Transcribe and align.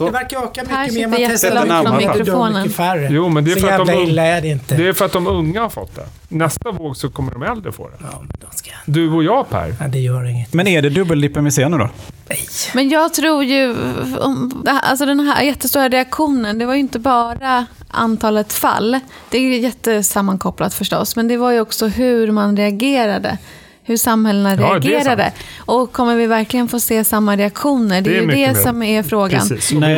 Det 0.00 0.10
verkar 0.10 0.42
öka 0.44 0.62
mycket 0.62 0.94
mer. 0.94 1.06
Man 1.08 1.18
testar 1.30 1.50
mycket, 1.96 2.12
dör 2.12 2.18
mikrofonen. 2.18 2.62
mycket 2.62 2.76
färre. 2.76 3.08
Jo, 3.10 3.28
men 3.28 3.44
det 3.44 3.52
är 3.52 3.54
Så 3.54 3.60
för 3.60 3.66
att 3.68 3.72
jävla 3.78 3.92
de, 3.92 4.02
illa 4.02 4.22
är 4.22 4.40
det 4.40 4.48
inte. 4.48 4.74
det 4.76 4.88
är 4.88 4.92
för 4.92 5.04
att 5.04 5.12
de 5.12 5.26
unga 5.26 5.60
har 5.62 5.68
fått 5.68 5.94
det. 5.96 6.06
Nästa 6.28 6.70
våg 6.70 6.96
så 6.96 7.10
kommer 7.10 7.32
de 7.32 7.42
äldre 7.42 7.72
få 7.72 7.88
det. 7.88 7.96
Ja, 8.00 8.22
de 8.40 8.56
ska... 8.56 8.70
Du 8.86 9.10
och 9.12 9.24
jag 9.24 9.50
Per. 9.50 9.74
Nej, 9.80 9.88
det 9.88 9.98
gör 9.98 10.24
inget. 10.24 10.52
Men 10.52 10.66
är 10.66 10.82
det 10.82 10.90
dubbeldippen 10.90 11.44
vi 11.44 11.50
ser 11.50 11.68
nu 11.68 11.78
då? 11.78 11.90
Nej. 12.28 12.38
Men 12.74 12.88
jag 12.88 13.14
tror 13.14 13.44
ju, 13.44 13.76
alltså 14.64 15.06
den 15.06 15.20
här 15.20 15.42
jättestora 15.42 15.88
reaktionen, 15.88 16.58
det 16.58 16.66
var 16.66 16.74
ju 16.74 16.80
inte 16.80 16.98
bara 16.98 17.66
antalet 17.88 18.52
fall. 18.52 19.00
Det 19.30 19.38
är 19.38 19.58
jättesammankopplat 19.58 20.74
förstås, 20.74 21.16
men 21.16 21.28
det 21.28 21.36
var 21.36 21.50
ju 21.52 21.60
också 21.60 21.86
hur 21.86 22.30
man 22.32 22.56
reagerade. 22.56 23.38
Hur 23.88 23.96
samhällena 23.96 24.54
Ja, 24.54 24.56
reagerade. 24.66 25.32
Och 25.58 25.92
kommer 25.92 26.16
vi 26.16 26.26
verkligen 26.26 26.68
få 26.68 26.80
se 26.80 27.04
samma 27.04 27.36
reaktioner? 27.36 28.00
Det 28.00 28.10
är, 28.10 28.12
Det 28.12 28.18
är 28.18 28.20
ju 28.20 28.46
det 28.46 28.52
mer. 28.52 28.54
som 28.54 28.82
är 28.82 29.02
frågan. 29.02 29.40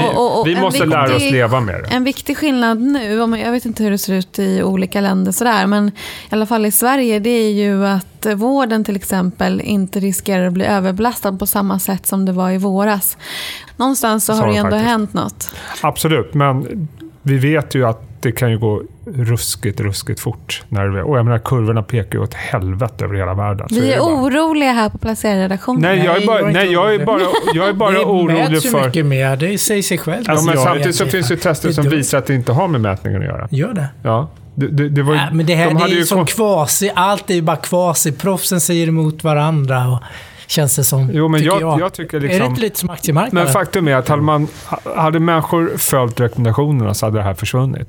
Och- 0.04 0.16
och- 0.16 0.40
och 0.40 0.46
Vi 0.46 0.56
måste 0.60 0.78
viktig- 0.84 0.90
lära 0.90 1.16
oss 1.16 1.22
leva 1.22 1.60
med 1.60 1.74
det. 1.82 1.88
En 1.90 2.04
viktig 2.04 2.36
skillnad 2.36 2.80
nu, 2.80 3.20
om- 3.22 3.38
jag 3.38 3.52
vet 3.52 3.64
inte 3.64 3.82
hur 3.84 3.90
det 3.90 3.98
ser 3.98 4.12
ut 4.14 4.38
i 4.38 4.62
olika 4.62 5.00
länder 5.00 5.32
sådär, 5.32 5.66
men 5.66 5.88
i 5.88 5.92
alla 6.30 6.46
fall 6.46 6.66
i 6.66 6.70
Sverige, 6.70 7.18
det 7.18 7.30
är 7.30 7.50
ju 7.52 7.86
att 7.86 8.26
vården 8.36 8.84
till 8.84 8.96
exempel 8.96 9.60
inte 9.60 10.00
riskerar 10.00 10.46
att 10.46 10.52
bli 10.52 10.64
överbelastad 10.64 11.32
på 11.32 11.46
samma 11.46 11.78
sätt 11.78 12.06
som 12.06 12.24
det 12.24 12.32
var 12.32 12.50
i 12.50 12.58
våras. 12.58 13.16
Någonstans 13.76 14.24
så 14.24 14.32
Så 14.34 14.38
har 14.40 14.46
det 14.46 14.52
ju 14.54 14.54
det 14.54 14.58
ändå 14.60 14.70
faktiskt. 14.70 14.88
hänt 14.90 15.12
något. 15.14 15.50
Absolut, 15.80 16.34
men 16.34 16.88
vi 17.22 17.38
vet 17.38 17.74
ju 17.74 17.86
att 17.86 18.07
det 18.20 18.32
kan 18.32 18.50
ju 18.50 18.58
gå 18.58 18.82
ruskigt, 19.06 19.80
ruskigt 19.80 20.20
fort. 20.20 20.62
När 20.68 20.88
det, 20.88 21.02
och 21.02 21.18
jag 21.18 21.24
menar, 21.24 21.38
kurvorna 21.38 21.82
pekar 21.82 22.18
ju 22.18 22.22
åt 22.24 22.34
helvete 22.34 23.04
över 23.04 23.14
hela 23.14 23.34
världen. 23.34 23.66
Vi 23.70 23.80
det 23.80 23.94
är 23.94 23.98
bara- 24.00 24.14
oroliga 24.14 24.72
här 24.72 24.88
på 24.88 24.98
placerarredaktionen. 24.98 25.82
Nej, 25.82 25.98
jag 26.04 26.14
är 26.14 26.18
Nej, 26.18 26.26
bara, 26.26 26.40
nej, 26.40 26.48
inte 26.48 26.60
jag 26.72 26.84
är 26.94 26.98
orolig. 26.98 27.06
bara, 27.06 27.20
jag 27.54 27.68
är 27.68 27.72
bara 27.72 27.90
det 27.90 28.04
orolig 28.04 28.34
mäts 28.50 28.66
ju 28.66 28.70
för... 28.70 28.86
mycket 28.86 29.06
mer. 29.06 29.36
Det 29.36 29.58
säger 29.58 29.82
sig 29.82 29.98
självt. 29.98 30.26
Ja, 30.26 30.32
Alltså, 30.32 30.46
men 30.46 30.54
jag- 30.54 30.64
samtidigt 30.64 30.96
så 30.96 31.06
finns 31.06 31.28
det 31.28 31.34
ju 31.34 31.40
tester 31.40 31.68
Det 31.68 31.74
som 31.74 31.88
visar 31.88 32.18
att 32.18 32.26
det 32.26 32.34
inte 32.34 32.52
har 32.52 32.68
med 32.68 32.80
mätningen 32.80 33.20
att 33.20 33.26
göra. 33.26 33.48
Gör 33.50 33.72
det? 33.72 33.88
Ja. 34.02 34.28
Det, 34.54 34.68
det, 34.68 34.88
det 34.88 35.02
var 35.02 35.12
ju, 35.12 35.18
Nej, 35.18 35.28
men 35.32 35.46
det 35.46 35.54
här 35.54 35.66
de 35.66 35.74
det 35.74 35.84
är 35.84 35.88
ju 35.88 36.04
som 36.04 36.26
kvasi. 36.26 36.90
Allt 36.94 37.30
är 37.30 37.34
ju 37.34 37.42
bara 37.42 37.56
kvasi. 37.56 38.12
Proffsen 38.12 38.60
säger 38.60 38.88
emot 38.88 39.24
varandra. 39.24 39.88
Och, 39.88 40.02
känns 40.46 40.76
det 40.76 40.84
som. 40.84 41.10
Jo, 41.12 41.28
men 41.28 41.40
tycker 41.40 41.52
jag, 41.54 41.62
jag. 41.62 41.80
jag 41.80 41.92
tycker 41.92 42.16
Är 42.16 42.20
det 42.20 42.26
liksom... 42.28 42.46
inte 42.46 42.60
lite 42.60 42.78
som 42.78 42.90
aktiemarknaden? 42.90 43.44
Men 43.44 43.52
faktum 43.52 43.88
är 43.88 43.94
att 43.94 44.08
hade, 44.08 44.22
man, 44.22 44.46
hade 44.96 45.20
människor 45.20 45.72
följt 45.76 46.20
rekommendationerna 46.20 46.94
så 46.94 47.06
hade 47.06 47.18
det 47.18 47.22
här 47.24 47.34
försvunnit. 47.34 47.88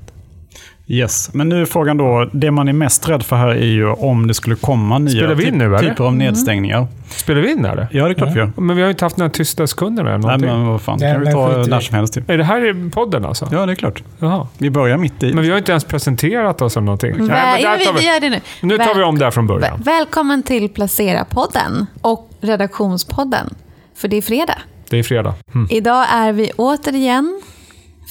Yes, 0.92 1.30
men 1.34 1.50
nu 1.50 1.62
är 1.62 1.66
frågan 1.66 1.98
då, 1.98 2.30
det 2.34 2.52
man 2.52 2.68
är 2.68 2.74
mest 2.74 3.10
rädd 3.10 3.24
för 3.24 3.36
här 3.36 3.48
är 3.48 3.66
ju 3.66 3.90
om 3.90 4.28
det 4.28 4.34
skulle 4.34 4.56
komma 4.56 4.98
nya 5.00 5.10
Spelar 5.20 5.36
vi 5.36 5.44
in 5.44 5.50
typ- 5.50 5.58
nu, 5.60 5.66
eller? 5.66 5.90
typer 5.90 6.04
av 6.04 6.14
nedstängningar. 6.16 6.88
Spelar 7.10 7.42
vi 7.42 7.52
in 7.52 7.66
eller? 7.66 7.88
Ja, 7.92 8.04
det 8.06 8.10
är 8.12 8.14
klart 8.14 8.30
vi 8.36 8.40
gör. 8.40 8.52
Men 8.58 8.76
vi 8.76 8.82
har 8.82 8.88
ju 8.88 8.92
inte 8.92 9.06
haft 9.06 9.18
några 9.18 9.30
tysta 9.30 9.68
sekunder 9.68 10.06
eller 10.06 10.18
Nej, 10.18 10.38
men 10.38 10.66
vad 10.68 10.82
fan, 10.82 11.00
det 11.00 11.12
kan 11.14 11.22
vi 11.26 11.32
ta 11.32 11.48
när 11.48 11.58
det. 11.78 11.82
som 11.82 11.96
helst. 11.96 12.18
Ju. 12.18 12.24
Är 12.28 12.38
det 12.38 12.44
här 12.44 12.66
i 12.88 12.90
podden 12.90 13.26
alltså? 13.26 13.48
Ja, 13.52 13.66
det 13.66 13.72
är 13.74 13.76
klart. 13.76 14.04
Jaha. 14.20 14.48
Vi 14.58 14.70
börjar 14.70 14.98
mitt 14.98 15.24
i. 15.24 15.34
Men 15.34 15.44
vi 15.44 15.50
har 15.52 15.58
inte 15.58 15.72
ens 15.72 15.84
presenterat 15.84 16.62
oss 16.62 16.74
som 16.74 16.86
någonting. 16.86 17.12
Väl, 17.18 17.28
Nej, 17.28 17.64
men 17.64 17.72
ja, 17.72 17.76
vi, 17.80 17.86
vi 17.94 18.00
vi, 18.00 18.06
gör 18.08 18.20
det 18.20 18.30
nu. 18.30 18.40
nu 18.62 18.78
tar 18.78 18.96
vi 18.96 19.04
om 19.04 19.18
där 19.20 19.32
från 19.32 19.48
början. 19.48 19.62
Väl- 19.78 19.84
Välkommen 19.84 20.44
till 20.44 20.68
Placera-podden 20.70 21.86
och 22.02 22.30
Redaktionspodden. 22.42 23.50
För 23.96 24.08
det 24.08 24.18
är 24.18 24.22
fredag. 24.22 24.58
Det 24.90 25.00
är 25.00 25.04
fredag. 25.04 25.34
Mm. 25.56 25.68
Idag 25.72 26.06
är 26.14 26.32
vi 26.32 26.52
återigen 26.58 27.42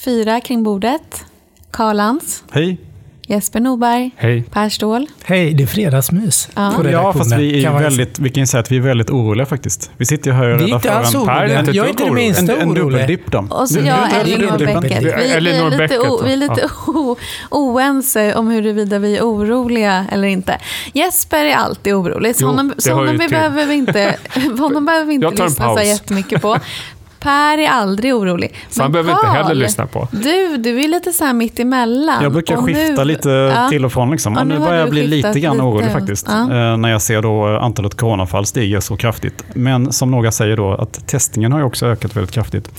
fyra 0.05 0.41
kring 0.41 0.63
bordet. 0.63 1.25
Karl 1.71 1.97
Lantz, 1.97 2.45
Hej. 2.51 2.79
Jesper 3.31 3.61
Norberg, 3.61 4.11
Hej. 4.17 4.43
Per 4.53 4.69
Ståhl. 4.69 5.07
Hej, 5.25 5.55
det 5.55 5.63
är 5.63 5.67
fredagsmys. 5.67 6.49
Ja. 6.55 6.73
på 6.77 6.89
Ja, 6.89 7.13
fast 7.13 7.33
redaktionen, 7.33 7.39
vi, 7.39 7.65
är 7.65 7.79
väldigt, 7.79 8.19
vi 8.19 8.31
kan 8.31 8.47
säga 8.47 8.61
att 8.61 8.71
vi 8.73 8.77
är 8.77 8.81
väldigt 8.81 9.11
oroliga 9.11 9.47
faktiskt. 9.47 9.91
Vi 9.97 10.07
sitter 10.07 10.31
ju 10.31 10.37
här 10.37 10.49
och 10.49 10.61
Vi 10.61 10.65
är 10.65 10.79
räddar 10.79 11.03
för 11.03 11.19
en, 11.19 11.27
Per 11.27 11.33
är 11.33 11.39
oroliga. 11.45 11.61
inte 11.61 11.71
Jag 11.73 11.87
är 11.87 11.91
ett 11.91 12.01
inte 12.01 12.05
det 12.05 12.11
minsta 12.11 12.43
en, 12.43 12.61
en 12.61 12.69
orolig. 12.69 12.83
dubbeldipp 12.85 13.31
då. 13.33 13.47
Och 13.51 13.69
så 13.69 13.79
Du- 13.81 13.87
jag, 13.87 14.21
Elinor 14.21 14.59
Bäcket. 14.81 15.03
Vi, 15.03 15.05
vi 15.05 15.33
är 15.33 15.41
lite, 15.41 15.99
o, 15.99 16.21
vi 16.25 16.33
är 16.33 16.37
lite 16.37 16.69
o, 16.87 17.17
oense 17.51 18.35
om 18.35 18.49
huruvida 18.49 18.99
vi 18.99 19.17
är 19.17 19.23
oroliga 19.23 20.07
eller 20.13 20.29
inte. 20.29 20.59
Jesper 20.93 21.45
är 21.45 21.55
alltid 21.55 21.95
orolig, 21.95 22.37
så 22.37 22.43
Jo, 22.43 22.49
honom, 22.49 22.73
det 22.77 22.83
så 22.83 22.93
honom, 22.95 23.19
till. 23.19 23.31
behöver 23.31 23.67
vi 23.67 23.75
inte, 23.75 24.17
honom 24.59 24.85
behöver 24.85 25.05
vi 25.07 25.15
inte 25.15 25.25
Jag 25.27 25.39
en 25.41 25.45
lyssna 25.47 25.77
så 25.77 25.83
jättemycket 25.83 26.43
på. 26.43 26.57
Per 27.21 27.59
är 27.59 27.69
aldrig 27.69 28.15
orolig. 28.15 28.55
Så 28.71 28.83
han 28.83 28.93
behöver 28.93 29.11
inte 29.13 29.27
Karl, 29.27 29.37
heller 29.37 29.55
lyssna 29.55 29.87
på. 29.87 30.09
Du, 30.13 30.57
du 30.57 30.85
är 30.85 30.89
lite 30.89 31.13
så 31.13 31.25
här 31.25 31.33
mitt 31.33 31.61
emellan. 31.61 32.23
Jag 32.23 32.33
brukar 32.33 32.57
Och 32.57 32.65
skifta 32.65 33.05
nu- 33.05 33.05
lite 33.05 33.29
Ja. 33.31 33.69
till 33.69 33.85
och 33.85 33.93
från. 33.93 34.11
Liksom. 34.11 34.35
Ja, 34.35 34.41
Och 34.41 34.47
nu 34.47 34.59
börjar 34.59 34.81
jag 34.81 34.91
bli 34.91 35.07
lite 35.07 35.41
grann 35.41 35.57
lite. 35.57 35.65
orolig 35.67 35.93
faktiskt. 35.93 36.27
Ja. 36.29 36.43
Eh, 36.43 36.77
när 36.77 36.89
jag 36.89 37.03
ser 37.03 37.23
då 37.23 37.47
antalet 37.47 37.95
coronafall 37.95 38.47
stiger 38.47 38.81
så 38.81 38.97
kraftigt. 38.97 39.45
Men 39.55 39.93
som 39.93 40.11
några 40.11 40.33
säger 40.33 40.57
då 40.57 40.73
att 40.75 41.07
testningen 41.09 41.53
har 41.53 41.59
ju 41.59 41.65
också 41.65 41.87
ökat 41.87 42.17
väldigt 42.17 42.35
kraftigt. 42.35 42.71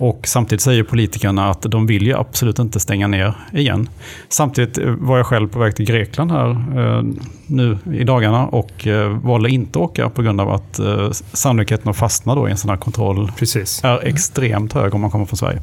Och 0.00 0.20
samtidigt 0.24 0.62
säger 0.62 0.82
politikerna 0.82 1.50
att 1.50 1.62
de 1.62 1.86
vill 1.86 2.06
ju 2.06 2.14
absolut 2.14 2.58
inte 2.58 2.80
stänga 2.80 3.06
ner 3.06 3.34
igen. 3.52 3.88
Samtidigt 4.28 4.78
eh, 4.78 4.86
var 4.86 5.16
jag 5.16 5.26
själv 5.26 5.48
på 5.48 5.58
väg 5.58 5.76
till 5.76 5.84
Grekland 5.84 6.30
här 6.30 6.50
eh, 6.50 7.02
nu 7.46 7.78
i 7.92 8.04
dagarna 8.04 8.46
och 8.46 8.86
eh, 8.86 9.08
valde 9.08 9.50
inte 9.50 9.78
att 9.78 9.82
åka 9.82 10.10
på 10.10 10.22
grund 10.22 10.40
av 10.40 10.50
att 10.50 10.78
eh, 10.78 11.10
sannolikheten 11.10 11.90
att 11.90 11.96
fastna 11.96 12.34
då 12.34 12.48
i 12.48 12.50
en 12.50 12.56
sån 12.56 12.70
här 12.70 12.76
kontroll 12.76 13.32
Precis. 13.38 13.84
är 13.84 14.06
extremt 14.06 14.72
hög 14.72 14.94
om 14.94 15.00
man 15.00 15.10
kommer 15.10 15.24
från 15.24 15.36
Sverige. 15.36 15.62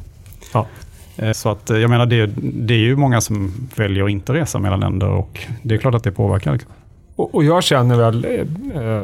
Ja. 0.52 0.66
Så 1.32 1.48
att, 1.48 1.70
jag 1.70 1.90
menar, 1.90 2.06
det, 2.06 2.26
det 2.42 2.74
är 2.74 2.78
ju 2.78 2.96
många 2.96 3.20
som 3.20 3.52
väljer 3.76 4.04
att 4.04 4.10
inte 4.10 4.32
resa 4.32 4.58
mellan 4.58 4.80
länder 4.80 5.08
och 5.08 5.40
det 5.62 5.74
är 5.74 5.78
klart 5.78 5.94
att 5.94 6.04
det 6.04 6.12
påverkar. 6.12 6.52
liksom. 6.52 6.72
Och, 7.18 7.34
och 7.34 7.44
jag 7.44 7.62
känner 7.62 7.96
väl 7.96 8.24
eh, 8.24 8.82
eh, 8.82 9.02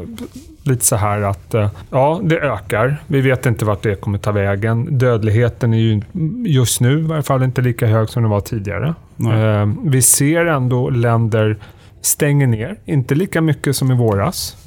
lite 0.63 0.85
så 0.85 0.95
här 0.95 1.21
att 1.21 1.53
eh, 1.53 1.69
ja, 1.89 2.19
det 2.23 2.39
ökar. 2.39 2.97
Vi 3.07 3.21
vet 3.21 3.45
inte 3.45 3.65
vart 3.65 3.83
det 3.83 3.95
kommer 3.95 4.17
ta 4.17 4.31
vägen. 4.31 4.97
Dödligheten 4.97 5.73
är 5.73 5.77
ju 5.77 6.01
just 6.45 6.81
nu 6.81 6.99
i 6.99 7.01
varje 7.01 7.23
fall 7.23 7.43
inte 7.43 7.61
lika 7.61 7.87
hög 7.87 8.09
som 8.09 8.23
den 8.23 8.29
var 8.29 8.39
tidigare. 8.39 8.93
Eh, 9.19 9.69
vi 9.83 10.01
ser 10.01 10.45
ändå 10.45 10.89
länder 10.89 11.57
stänger 12.01 12.47
ner, 12.47 12.79
inte 12.85 13.15
lika 13.15 13.41
mycket 13.41 13.75
som 13.75 13.91
i 13.91 13.95
våras. 13.95 14.57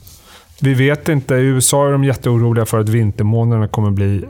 Vi 0.61 0.75
vet 0.75 1.09
inte, 1.09 1.35
i 1.35 1.45
USA 1.45 1.89
är 1.89 1.93
de 1.93 2.05
jätteoroliga 2.05 2.67
för 2.67 2.79
att 2.79 2.89
vintermånaderna 2.89 3.69
kommer 3.69 3.91
bli 3.91 4.25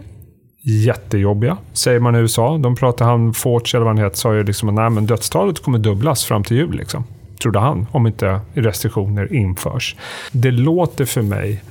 jättejobbiga, 0.63 1.57
säger 1.73 2.01
man 2.01 2.17
i 2.17 2.19
USA. 2.19 2.59
De 2.59 2.77
pratar, 2.77 3.05
han 3.05 3.35
Fauci 3.35 3.77
eller 3.77 3.85
vad 3.85 3.97
han 3.97 4.05
heter, 4.05 4.17
sa 4.17 4.35
ju 4.35 4.45
liksom 4.45 4.69
att 4.69 4.75
nej, 4.75 4.91
men 4.91 5.07
dödstalet 5.07 5.63
kommer 5.63 5.79
dubblas 5.79 6.25
fram 6.25 6.45
till 6.45 6.57
jul. 6.57 6.77
Liksom, 6.77 7.05
trodde 7.39 7.59
han, 7.59 7.87
om 7.93 8.07
inte 8.07 8.41
restriktioner 8.55 9.33
införs. 9.33 9.97
Det 10.33 10.51
låter 10.51 11.05
för 11.05 11.23
mig, 11.23 11.63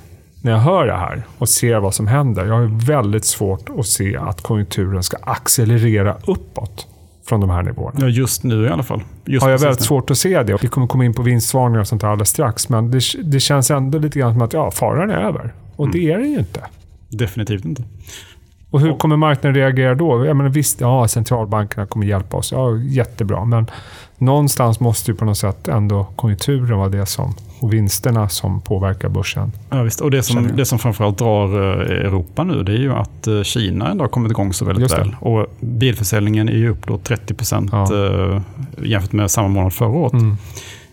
när 0.42 0.52
jag 0.52 0.60
hör 0.60 0.88
det 0.88 0.98
här 0.98 1.24
och 1.38 1.50
ser 1.50 1.80
vad 1.80 1.94
som 1.94 2.08
händer, 2.08 2.46
jag 2.46 2.54
har 2.54 2.86
väldigt 2.86 3.26
svårt 3.26 3.70
att 3.80 3.88
se 3.88 4.18
att 4.18 4.42
konjunkturen 4.42 5.04
ska 5.04 5.18
accelerera 5.22 6.18
uppåt 6.28 6.88
från 7.26 7.40
de 7.40 7.50
här 7.50 7.64
nivåerna. 7.64 8.00
Ja, 8.00 8.08
just 8.08 8.44
nu 8.44 8.66
i 8.66 8.70
alla 8.70 8.84
fall. 8.84 9.02
Just 9.26 9.44
har 9.44 9.50
jag 9.50 9.60
precis 9.60 9.68
väldigt 9.68 9.86
svårt 9.86 10.12
att 10.12 10.18
se 10.18 10.44
det. 10.44 10.58
Vi 10.62 10.68
kommer 10.68 10.88
komma 10.88 11.06
in 11.06 11.14
på 11.14 11.22
vinstvarningar 11.22 11.80
och 11.82 11.88
sånt 11.88 12.02
där 12.02 12.08
alldeles 12.08 12.30
strax. 12.30 12.70
Men 12.70 12.92
det, 12.92 13.02
det 13.24 13.40
känns 13.40 13.72
ändå 13.72 13.98
lite 13.98 14.20
grann 14.20 14.34
som 14.34 14.42
att 14.42 14.54
ja, 14.54 14.72
faran 14.72 15.10
är 15.10 15.18
över. 15.18 15.54
Och 15.76 15.92
det 15.92 16.12
är 16.12 16.18
den 16.18 16.32
ju 16.32 16.40
inte. 16.40 16.64
Definitivt 17.10 17.66
inte. 17.66 17.84
Och 18.70 18.82
hur 18.82 18.94
kommer 18.98 19.18
marknaden 19.18 19.56
reagera 19.56 19.96
då? 19.96 20.26
Jag 20.26 20.38
menar, 20.38 20.50
visst, 20.50 20.82
ja, 20.82 21.08
centralbankerna 21.08 21.86
kommer 21.86 22.06
hjälpa 22.06 22.38
oss. 22.38 22.52
Ja, 22.52 22.78
jättebra. 22.78 23.46
Men 23.46 23.68
någonstans 24.18 24.80
måste 24.80 25.12
ju 25.12 25.18
på 25.18 25.26
något 25.26 25.38
sätt 25.38 25.68
ändå 25.68 26.08
konjunkturen 26.16 26.78
vara 26.78 26.90
det 26.90 27.06
som, 27.06 27.34
och 27.60 27.74
vinsterna 27.74 28.30
som 28.30 28.62
påverkar 28.62 29.10
börsen. 29.10 29.52
Ja, 29.70 29.82
visst. 29.84 30.02
Och 30.02 30.12
det 30.12 30.24
som, 30.24 30.50
det 30.56 30.66
som 30.66 30.80
framförallt 30.80 31.18
drar 31.18 31.48
eh, 31.48 32.06
Europa 32.06 32.44
nu, 32.44 32.64
det 32.64 32.72
är 32.72 32.78
ju 32.78 32.94
att 32.94 33.28
eh, 33.28 33.42
Kina 33.42 33.92
ändå 33.92 34.04
har 34.04 34.10
kommit 34.10 34.32
igång 34.32 34.54
så 34.54 34.66
väldigt 34.66 34.94
väl. 34.94 35.16
Och 35.20 35.46
bilförsäljningen 35.60 36.50
är 36.50 36.54
ju 36.58 36.70
upp 36.70 36.88
då 36.88 36.98
30 36.98 37.34
procent 37.34 37.70
Ja. 37.72 38.06
eh, 38.34 38.42
jämfört 38.84 39.12
med 39.12 39.32
samma 39.32 39.48
månad 39.48 39.74
förra 39.74 39.90
året 39.90 40.14
Mm. 40.14 40.38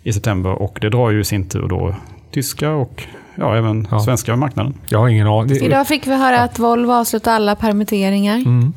i 0.02 0.12
september. 0.12 0.50
Och 0.62 0.78
det 0.80 0.88
drar 0.90 1.10
ju 1.10 1.20
i 1.20 1.24
sin 1.24 1.48
tur 1.48 1.68
då 1.68 1.94
tyska 2.30 2.70
och 2.70 3.02
ja, 3.36 3.56
även 3.56 3.88
Ja. 3.90 4.00
svenska 4.00 4.36
marknaden. 4.36 4.74
Jag 4.88 4.98
har 4.98 5.08
ingen 5.08 5.26
aning. 5.26 5.56
Idag 5.56 5.88
fick 5.88 6.06
vi 6.06 6.16
höra 6.16 6.40
att 6.40 6.58
Volvo 6.58 6.92
avslutar 6.92 7.32
alla 7.32 7.56
permitteringar. 7.56 8.36
mm. 8.36 8.72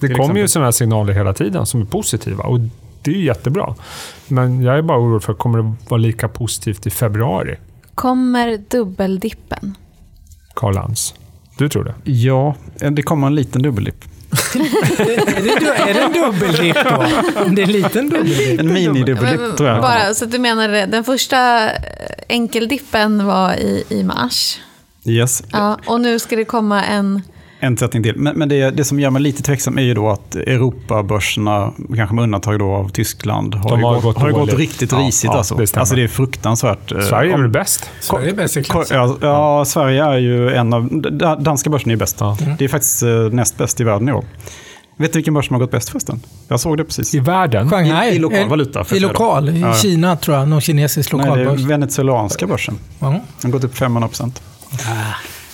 det 0.00 0.14
kommer 0.14 0.40
ju 0.40 0.48
sådana 0.48 0.66
här 0.66 0.72
signaler 0.72 1.12
hela 1.12 1.32
tiden 1.32 1.66
som 1.66 1.80
är 1.80 1.84
positiva. 1.84 2.44
Och 2.44 2.60
det 3.02 3.10
är 3.10 3.14
ju 3.14 3.24
jättebra. 3.24 3.74
Men 4.28 4.62
jag 4.62 4.78
är 4.78 4.82
bara 4.82 4.98
orolig 4.98 5.22
för, 5.22 5.34
kommer 5.34 5.58
det 5.58 5.74
vara 5.88 5.98
lika 5.98 6.28
positivt 6.28 6.86
i 6.86 6.90
februari? 6.90 7.56
Kommer 7.94 8.58
dubbeldippen? 8.68 9.74
Karl 10.54 10.74
Lantz. 10.74 11.14
Du 11.58 11.68
tror 11.68 11.84
det? 11.84 12.10
Ja, 12.10 12.54
det 12.90 13.02
kommer 13.02 13.26
en 13.26 13.34
liten 13.34 13.62
dubbeldipp. 13.62 14.04
Är, 14.30 15.42
det, 15.42 15.60
du- 15.60 15.66
är 15.90 15.94
det 15.94 16.00
en 16.00 16.12
dubbeldipp 16.12 16.74
då? 16.74 17.06
Det 17.50 17.62
är 17.62 17.66
en 17.66 17.72
liten 17.72 18.08
dubbeldipp? 18.08 18.60
En 18.60 18.72
minidubbeldipp 18.72 19.56
tror 19.56 19.68
jag. 19.68 19.82
Bara, 19.82 20.14
så 20.14 20.24
du 20.24 20.38
menar 20.38 20.68
den 20.86 21.04
första 21.04 21.70
enkeldippen 22.28 23.26
var 23.26 23.54
i, 23.54 23.84
i 23.88 24.02
mars. 24.02 24.58
Yes, 25.04 25.42
Ja, 25.52 25.78
och 25.86 26.00
nu 26.00 26.18
ska 26.18 26.36
det 26.36 26.44
komma 26.44 26.84
en... 26.84 27.22
en 27.60 27.76
sättning 27.76 28.02
till. 28.02 28.16
Men, 28.16 28.38
men 28.38 28.48
det, 28.48 28.70
det 28.70 28.84
som 28.84 29.00
gör 29.00 29.10
mig 29.10 29.22
lite 29.22 29.42
tveksam 29.42 29.78
är 29.78 29.82
ju 29.82 29.94
då 29.94 30.10
att 30.10 30.34
Europabörserna, 30.36 31.72
kanske 31.96 32.14
med 32.14 32.22
undantag 32.24 32.58
då 32.58 32.72
av 32.72 32.88
Tyskland, 32.88 33.54
har, 33.54 33.70
De 33.70 33.78
ju 33.80 33.84
har 33.86 33.94
gått, 33.94 34.02
gått 34.04 34.18
har 34.18 34.28
ju 34.28 34.34
gått 34.34 34.54
riktigt 34.54 34.92
Ja, 34.92 34.98
risigt. 34.98 35.24
ja, 35.32 35.38
alltså. 35.38 35.54
det 35.54 35.76
alltså 35.76 35.94
det 35.94 36.02
är 36.02 36.08
fruktansvärt. 36.08 36.92
eh, 36.92 37.00
Sverige 37.00 37.34
är 37.34 37.38
väl 37.38 37.48
bäst? 37.50 37.90
Sverige 38.00 38.30
är 38.30 38.34
bäst 38.34 38.56
i 38.56 38.64
klassen. 38.64 38.96
Ja, 38.96 39.16
ja, 39.20 39.64
Sverige 39.64 40.04
är 40.04 40.18
ju 40.18 40.50
en 40.54 40.72
av... 40.72 40.88
da- 41.12 41.36
Danska 41.36 41.70
börsen 41.70 41.90
är 41.90 41.94
ju 41.94 41.98
bäst. 41.98 42.16
Ja. 42.20 42.36
Det 42.58 42.64
är 42.64 42.68
faktiskt 42.68 43.02
eh, 43.02 43.08
näst 43.10 43.58
bäst 43.58 43.80
i 43.80 43.84
världen 43.84 44.08
i 44.08 44.12
år. 44.12 44.24
Vet 44.98 45.12
du 45.12 45.18
vilken 45.18 45.34
börs 45.34 45.46
som 45.46 45.54
har 45.54 45.60
gått 45.60 45.70
bäst 45.70 45.88
förresten? 45.88 46.20
Jag 46.48 46.60
såg 46.60 46.76
det 46.76 46.84
precis. 46.84 47.14
I 47.14 47.18
världen? 47.20 47.70
Shanghai. 47.70 48.10
I- 48.10 48.16
i 48.16 48.18
lokal 48.18 48.48
valuta, 48.48 48.84
I 48.92 49.00
lokal, 49.00 49.48
i 49.48 49.60
Ja. 49.60 49.74
Kina 49.74 50.16
tror 50.16 50.36
jag. 50.36 50.48
Någon 50.48 50.60
kinesisk 50.60 51.12
Nej, 51.12 51.22
det 51.22 51.28
lokalbörs. 51.28 51.64
är 51.64 51.68
venezuelanska 51.68 52.46
börsen. 52.46 52.78
Den 52.98 53.10
har 53.42 53.48
gått 53.50 53.64
upp 53.64 53.74
500 53.76 54.08
procent. 54.08 54.42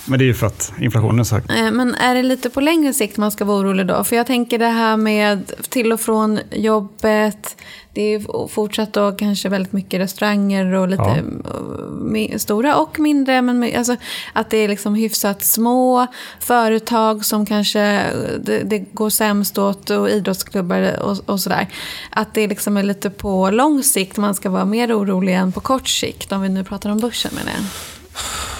Men 0.05 0.19
det 0.19 0.25
är 0.25 0.27
ju 0.27 0.33
för 0.33 0.47
att 0.47 0.73
inflationen 0.79 1.19
är 1.19 1.23
så 1.23 1.35
hög. 1.35 1.43
Eh, 1.65 1.71
Men 1.71 1.95
är 1.95 2.15
det 2.15 2.23
lite 2.23 2.49
på 2.49 2.61
längre 2.61 2.93
sikt 2.93 3.17
man 3.17 3.31
ska 3.31 3.45
vara 3.45 3.57
orolig 3.59 3.87
då? 3.87 4.03
För 4.03 4.15
jag 4.15 4.27
tänker 4.27 4.59
det 4.59 4.65
här 4.67 4.97
med 4.97 5.51
till 5.69 5.91
och 5.91 5.99
från 6.01 6.39
jobbet. 6.51 7.55
Det 7.93 8.01
är 8.01 8.47
fortsatt 8.47 8.93
då 8.93 9.11
kanske 9.11 9.49
väldigt 9.49 9.73
mycket 9.73 9.99
restauranger 9.99 10.73
och 10.73 10.87
lite 10.87 11.23
Ja. 12.31 12.39
stora 12.39 12.75
och 12.75 12.99
mindre. 12.99 13.41
Men 13.41 13.77
alltså, 13.77 13.95
att 14.33 14.49
det 14.49 14.57
är 14.57 14.67
liksom 14.67 14.95
hyfsat 14.95 15.43
små 15.43 16.07
företag 16.39 17.25
som 17.25 17.45
kanske 17.45 18.03
det, 18.39 18.63
det 18.63 18.79
går 18.79 19.09
sämst 19.09 19.57
åt 19.57 19.89
och 19.89 20.09
idrottsklubbar 20.09 20.99
och, 21.01 21.17
och 21.29 21.39
sådär. 21.39 21.67
Att 22.09 22.33
det 22.33 22.47
liksom 22.47 22.77
är 22.77 22.83
lite 22.83 23.09
på 23.09 23.49
lång 23.49 23.83
sikt 23.83 24.17
man 24.17 24.35
ska 24.35 24.49
vara 24.49 24.65
mer 24.65 24.97
orolig 24.99 25.33
än 25.35 25.51
på 25.51 25.59
kort 25.59 25.87
sikt. 25.87 26.31
Om 26.31 26.41
vi 26.41 26.49
nu 26.49 26.63
pratar 26.63 26.89
om 26.89 26.99
börsen 26.99 27.31
menar 27.35 27.51
jag. 27.51 27.63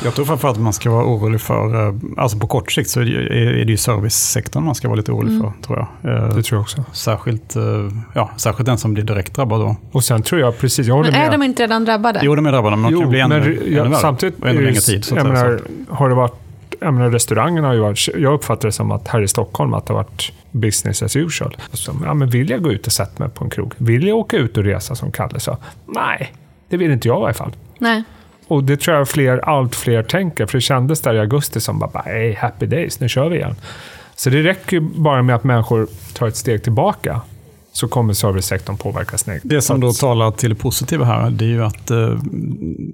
Jag 0.04 0.14
tror 0.16 0.26
framförallt 0.26 0.58
att 0.58 0.64
man 0.64 0.74
ska 0.74 0.92
vara 0.92 1.06
orolig 1.06 1.42
för, 1.42 1.88
eh, 1.88 1.94
alltså 2.18 2.38
på 2.40 2.48
kort 2.48 2.72
sikt 2.72 2.90
så 2.90 3.00
är 3.02 3.06
det 3.66 3.72
ju, 3.72 3.78
servicesektorn 3.78 4.64
man 4.66 4.76
ska 4.76 4.88
vara 4.88 4.98
lite 4.98 5.12
orolig 5.12 5.42
för, 5.42 5.52
tror 5.66 5.88
jag. 6.02 6.16
Eh, 6.16 6.36
Det 6.36 6.44
tror 6.44 6.58
jag 6.58 6.62
också. 6.62 6.84
Särskilt, 6.94 7.56
eh, 7.56 7.64
ja, 8.14 8.30
särskilt 8.38 8.66
den 8.66 8.78
som 8.78 8.94
blir 8.94 9.04
direkt 9.04 9.34
drabbad 9.36 9.60
då. 9.62 9.76
Och 9.92 10.04
sen 10.04 10.22
tror 10.22 10.42
jag, 10.42 10.58
precis, 10.60 10.88
jag 10.88 10.96
håller 10.96 11.12
Men 11.12 11.22
är 11.22 11.30
med. 11.30 11.40
de 11.40 11.44
inte 11.46 11.64
redan 11.64 11.86
drabbade? 11.86 12.20
Jo, 12.24 12.36
de 12.36 12.46
är 12.46 12.52
drabbade, 12.52 12.76
men 12.76 12.92
de 12.94 13.00
kan 13.02 13.10
bli 13.10 13.20
ännu, 13.20 13.40
men, 13.40 13.44
ännu 13.44 13.74
ja, 13.76 13.84
värre. 13.84 13.96
samtidigt 13.96 14.40
och 14.42 14.48
ännu 14.48 14.58
är 14.58 14.62
det- 14.62 14.66
längre 14.68 14.82
tid. 14.82 15.06
Så 15.06 15.16
jag 15.16 15.22
säga, 15.26 15.34
menar, 15.34 15.58
så. 15.90 15.94
har 15.96 16.10
det 16.10 16.16
varit, 16.16 16.34
jag 16.80 16.94
menar, 16.94 17.10
restaurangerna 17.10 17.68
har 17.68 17.74
ju 17.74 17.80
varit, 17.80 18.08
jag 18.18 18.34
uppfattar 18.34 18.68
det 18.68 18.72
som 18.72 18.92
att 18.92 19.08
här 19.08 19.22
i 19.22 19.28
Stockholm 19.28 19.74
att 19.74 19.86
det 19.86 19.94
har 19.94 20.04
varit 20.04 20.32
business 20.52 21.04
as 21.04 21.16
usual. 21.16 21.58
Så, 21.74 21.92
ja, 22.06 22.14
men 22.14 22.30
vill 22.30 22.50
jag 22.50 22.62
gå 22.64 22.72
ut 22.72 22.88
och 22.88 22.94
sätta 22.94 23.24
mig 23.24 23.34
på 23.34 23.44
en 23.44 23.50
krog? 23.50 23.74
Vill 23.78 24.08
jag 24.08 24.18
åka 24.18 24.38
ut 24.38 24.58
och 24.58 24.64
resa 24.64 24.96
som 24.96 25.12
Kalle 25.12 25.40
sa? 25.40 25.58
Nej, 25.86 26.34
det 26.70 26.78
vill 26.78 26.92
inte 26.92 27.08
jag 27.08 27.18
i 27.18 27.22
varje 27.22 27.34
fall. 27.34 27.52
Nej. 27.80 28.04
Och 28.54 28.64
det 28.64 28.78
tror 28.78 28.98
jag 28.98 29.10
fler, 29.10 29.38
allt 29.38 29.76
fler 29.76 30.04
tänker, 30.04 30.46
för 30.46 30.58
det 30.58 30.62
kändes 30.62 31.02
där 31.02 31.14
i 31.14 31.20
augusti 31.20 31.60
som 31.60 31.80
bara, 31.80 32.02
hey, 32.06 32.36
happy 32.36 32.66
days, 32.66 33.00
nu 33.00 33.10
kör 33.10 33.30
vi 33.30 33.36
igen. 33.36 33.56
Så 34.16 34.30
det 34.30 34.44
räcker 34.44 34.78
ju 34.78 34.82
bara 34.82 35.22
med 35.22 35.36
att 35.36 35.44
människor 35.44 35.88
tar 36.14 36.28
ett 36.28 36.36
steg 36.36 36.64
tillbaka, 36.64 37.22
så 37.72 37.88
kommer 37.88 38.14
servicesektorn 38.14 38.78
påverkas 38.78 39.28
negativt. 39.28 39.50
Det 39.50 39.62
som 39.62 39.80
då 39.80 39.92
talar 39.92 40.32
till 40.32 40.50
det 40.50 40.56
positiva 40.56 41.06
här, 41.06 41.30
det 41.30 41.46
är 41.46 41.50
ju 41.50 41.64
att 41.64 41.92
eh, 41.92 41.98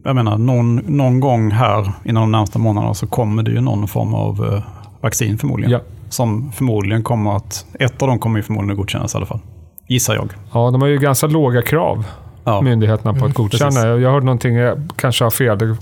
jag 0.04 0.16
menar, 0.16 0.38
någon, 0.38 0.76
någon 0.76 1.20
gång 1.20 1.52
här 1.52 1.94
inom 2.06 2.22
de 2.22 2.32
närmsta 2.32 2.60
månaderna 2.60 2.94
så 2.94 3.08
kommer 3.08 3.44
det 3.44 3.52
ju 3.52 3.62
någon 3.62 3.88
form 3.88 4.14
av 4.14 4.54
eh, 4.54 4.64
vaccin 5.02 5.38
förmodligen. 5.38 5.72
Ja. 5.72 5.80
Som 6.10 6.52
förmodligen 6.52 7.04
kommer 7.04 7.36
att, 7.36 7.66
ett 7.80 8.02
av 8.02 8.08
dem 8.08 8.20
kommer 8.20 8.40
ju 8.40 8.44
förmodligen 8.44 8.72
att 8.72 8.78
godkännas 8.78 9.14
i 9.14 9.18
alla 9.18 9.26
fall. 9.26 9.40
Gissar 9.88 10.16
jag. 10.16 10.30
Ja, 10.54 10.72
de 10.72 10.82
har 10.82 10.88
ju 10.88 10.98
ganska 10.98 11.28
låga 11.28 11.62
krav, 11.62 12.06
Ja. 12.50 12.62
myndigheterna, 12.62 13.13
på 13.13 13.25
att 13.25 13.34
godkänna. 13.34 13.66
precis. 13.72 13.84
Jag 13.84 14.12
hörde 14.12 14.25
någonting, 14.25 14.56
jag 14.56 14.78
kanske 14.96 15.24
har 15.24 15.31
fel, 15.31 15.75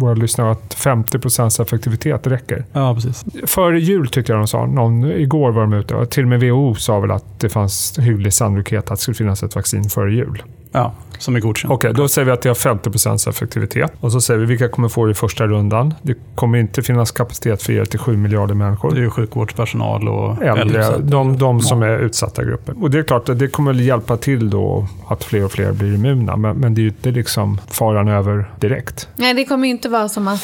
våra 0.00 0.14
lyssnare, 0.14 0.50
att 0.50 0.74
50% 0.74 1.62
effektivitet 1.62 2.26
räcker. 2.26 2.64
ja, 2.72 2.94
precis. 2.94 3.24
Före 3.46 3.80
jul 3.80 4.08
tyckte 4.08 4.32
jag 4.32 4.40
de 4.40 4.46
sa, 4.46 4.66
någon, 4.66 5.04
igår 5.12 5.52
var 5.52 5.60
de 5.62 5.72
ute, 5.72 5.94
och 5.94 6.10
till 6.10 6.22
och 6.22 6.28
med 6.28 6.40
WHO 6.40 6.74
sa 6.74 7.00
väl 7.00 7.10
att 7.10 7.40
det 7.40 7.48
fanns 7.48 7.98
hygglig 7.98 8.32
sannolikhet 8.34 8.84
att 8.84 8.88
det 8.98 9.02
skulle 9.02 9.14
finnas 9.14 9.42
ett 9.42 9.54
vaccin 9.56 9.84
före 9.84 10.12
jul. 10.14 10.42
Ja, 10.74 10.92
som 11.18 11.36
är 11.36 11.40
godkänt. 11.40 11.72
Okej, 11.72 11.92
då 11.94 12.08
säger 12.08 12.26
vi 12.26 12.32
att 12.32 12.42
det 12.42 12.48
har 12.48 12.54
50% 12.54 13.28
effektivitet. 13.28 13.92
Och 14.00 14.12
så 14.12 14.20
säger 14.20 14.40
vi 14.40 14.46
vilka 14.46 14.68
kommer 14.68 14.88
få 14.88 15.04
det 15.04 15.10
i 15.10 15.14
första 15.14 15.46
rundan. 15.46 15.94
Det 16.02 16.14
kommer 16.34 16.58
inte 16.58 16.82
finnas 16.82 17.10
kapacitet 17.10 17.62
för 17.62 17.72
er 17.72 17.84
till 17.84 17.98
7 17.98 18.16
miljarder 18.16 18.46
Det 18.46 18.52
är 18.52 18.64
människor. 18.64 18.98
ju 18.98 19.10
sjukvårdspersonal 19.10 20.08
och 20.08 20.42
Äldre, 20.42 20.84
så- 20.84 20.98
de, 20.98 21.38
de 21.38 21.60
som 21.60 21.82
är 21.82 21.98
utsatta 21.98 22.44
grupper. 22.44 22.74
Och 22.82 22.90
det 22.90 22.98
är 22.98 23.02
klart 23.02 23.28
att 23.28 23.38
det 23.38 23.48
kommer 23.48 23.74
hjälpa 23.74 24.16
till 24.16 24.50
då 24.50 24.86
att 25.08 25.24
fler 25.24 25.44
och 25.44 25.52
fler 25.52 25.72
blir 25.72 25.94
immuna. 25.94 26.11
Men, 26.14 26.40
men 26.40 26.74
det 26.74 26.80
är 26.80 26.82
ju 26.82 26.88
inte 26.88 27.10
liksom 27.10 27.60
faran 27.68 28.08
över 28.08 28.50
direkt. 28.60 29.08
Nej, 29.16 29.34
det 29.34 29.44
kommer 29.44 29.66
ju 29.66 29.70
inte 29.70 29.88
vara 29.88 30.08
som, 30.08 30.28
att, 30.28 30.42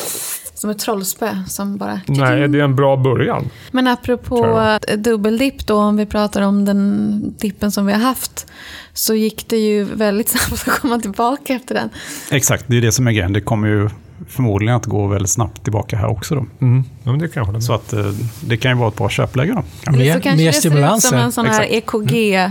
som 0.54 0.70
ett 0.70 0.78
trollspö 0.78 1.28
som 1.48 1.76
bara... 1.76 2.00
Nej, 2.06 2.48
det 2.48 2.58
är 2.58 2.64
en 2.64 2.76
bra 2.76 2.96
början. 2.96 3.50
Men 3.70 3.86
apropå 3.86 4.78
dubbeldipp 4.96 5.66
då, 5.66 5.76
om 5.76 5.96
vi 5.96 6.06
pratar 6.06 6.42
om 6.42 6.64
den 6.64 7.34
dippen 7.38 7.72
som 7.72 7.86
vi 7.86 7.92
har 7.92 8.00
haft, 8.00 8.46
så 8.92 9.14
gick 9.14 9.48
det 9.48 9.58
ju 9.58 9.84
väldigt 9.84 10.28
snabbt 10.38 10.68
att 10.68 10.80
komma 10.80 10.98
tillbaka 10.98 11.54
efter 11.54 11.74
den. 11.74 11.90
Exakt, 12.30 12.64
det 12.66 12.76
är 12.76 12.80
det 12.80 12.92
som 12.92 13.06
är 13.06 13.12
grejen. 13.12 13.32
Det 13.32 13.40
kommer 13.40 13.68
ju 13.68 13.88
förmodligen 14.28 14.76
att 14.76 14.86
gå 14.86 15.06
väldigt 15.06 15.30
snabbt 15.30 15.62
tillbaka 15.62 15.96
här 15.96 16.06
också. 16.06 16.34
Då. 16.34 16.46
Mm. 16.60 16.84
Ja, 17.02 17.10
men 17.10 17.18
det 17.18 17.28
kan 17.28 17.52
jag 17.52 17.62
Så 17.62 17.72
att, 17.72 17.92
eh, 17.92 18.06
det 18.40 18.56
kan 18.56 18.70
ju 18.70 18.78
vara 18.78 18.88
ett 18.88 18.96
bra 18.96 19.08
köpläge. 19.08 19.52
Då. 19.52 19.62
Eller 19.90 19.98
Mer, 19.98 20.14
så 20.14 20.20
kanske 20.20 20.44
mer 20.44 20.46
det 20.46 20.52
ser 20.52 20.96
ut 20.96 21.02
som 21.02 21.18
en 21.18 21.32
sån 21.32 21.46
här. 21.46 21.62
EKG, 21.72 22.50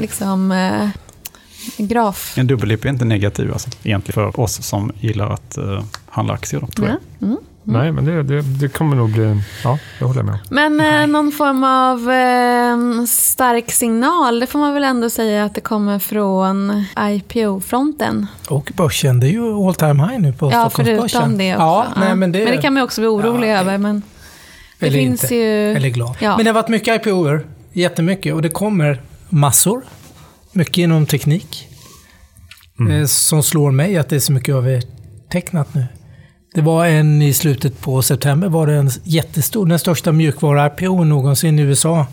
liksom, 0.00 0.52
eh, 0.52 0.88
graf. 1.76 2.38
En 2.38 2.46
dubbeldipp 2.46 2.84
är 2.84 2.88
inte 2.88 3.04
negativ 3.04 3.52
alltså, 3.52 3.70
egentligen 3.82 4.32
för 4.32 4.40
oss 4.40 4.62
som 4.62 4.92
gillar 5.00 5.30
att 5.30 5.56
eh, 5.58 5.84
handla 6.06 6.34
aktier. 6.34 6.60
Då, 6.60 6.66
tror 6.66 6.88
jag. 6.88 6.96
Ja. 7.18 7.26
Mm. 7.26 7.38
Nej, 7.64 7.92
men 7.92 8.04
det, 8.04 8.22
det, 8.22 8.42
det 8.42 8.68
kommer 8.68 8.96
nog 8.96 9.10
bli... 9.10 9.40
Ja, 9.64 9.78
det 9.98 10.04
håller 10.04 10.20
jag 10.20 10.26
med 10.26 10.34
om. 10.34 10.40
Men 10.50 10.80
eh, 10.80 11.06
någon 11.06 11.32
form 11.32 11.64
av 11.64 12.10
eh, 12.10 13.06
stark 13.06 13.70
signal, 13.72 14.40
det 14.40 14.46
får 14.46 14.58
man 14.58 14.74
väl 14.74 14.84
ändå 14.84 15.10
säga 15.10 15.44
att 15.44 15.54
det 15.54 15.60
kommer 15.60 15.98
från 15.98 16.84
IPO-fronten. 16.98 18.26
Och 18.48 18.72
börsen, 18.76 19.20
det 19.20 19.26
är 19.26 19.30
ju 19.30 19.66
all 19.66 19.74
time 19.74 20.06
high 20.08 20.20
nu 20.20 20.32
på 20.32 20.52
Ja, 20.52 20.70
Stockholmsbörsen. 20.70 21.20
förutom 21.20 21.38
det 21.38 21.54
också. 21.54 21.62
Ja, 21.62 21.86
nej, 21.96 22.14
men, 22.16 22.32
det, 22.32 22.56
kan 22.62 22.72
man 22.74 22.80
ju 22.80 22.84
också 22.84 23.00
bli 23.00 23.08
orolig 23.08 23.48
Ja, 23.48 23.58
över. 23.58 23.78
Men 23.78 24.02
det 24.78 24.86
eller 24.86 24.98
finns 24.98 25.22
inte. 25.22 25.34
ju... 25.34 25.72
Eller 25.72 25.88
glad. 25.88 26.16
Ja. 26.20 26.36
Men 26.36 26.44
det 26.44 26.50
har 26.50 26.54
varit 26.54 26.68
mycket 26.68 27.06
IPOer, 27.06 27.46
jättemycket. 27.72 28.34
Och 28.34 28.42
det 28.42 28.48
kommer 28.48 29.02
massor. 29.28 29.82
Mycket 30.52 30.78
inom 30.78 31.06
teknik. 31.06 31.68
Eh, 32.90 33.06
Som 33.06 33.42
slår 33.42 33.70
mig 33.70 33.96
att 33.96 34.08
det 34.08 34.16
är 34.16 34.20
så 34.20 34.32
mycket 34.32 34.54
övertecknat 34.54 35.74
nu. 35.74 35.86
Det 36.54 36.60
var 36.60 36.86
en 36.86 37.22
i 37.22 37.32
slutet 37.32 37.80
på 37.80 38.02
september, 38.02 38.48
var 38.48 38.66
det 38.66 38.74
en 38.74 38.90
jättestor, 39.04 39.66
den 39.66 39.78
största 39.78 40.12
mjukvaru-IPO 40.12 41.04
någonsin 41.04 41.58
i 41.58 41.62
USA. 41.62 42.06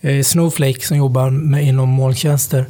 Eh, 0.00 0.22
Snowflake 0.22 0.80
som 0.80 0.96
jobbar 0.96 1.30
med, 1.30 1.64
inom 1.64 1.88
molntjänster. 1.88 2.66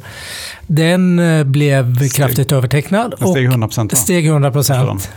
Den 0.67 1.19
eh, 1.19 1.43
blev 1.43 2.09
kraftigt 2.09 2.51
övertecknad. 2.51 3.13
Den 3.19 3.27
steg 3.29 3.45
100 3.45 3.67
procent. 3.67 3.97
Steg 3.97 4.27
100 4.27 4.51
procent 4.51 5.09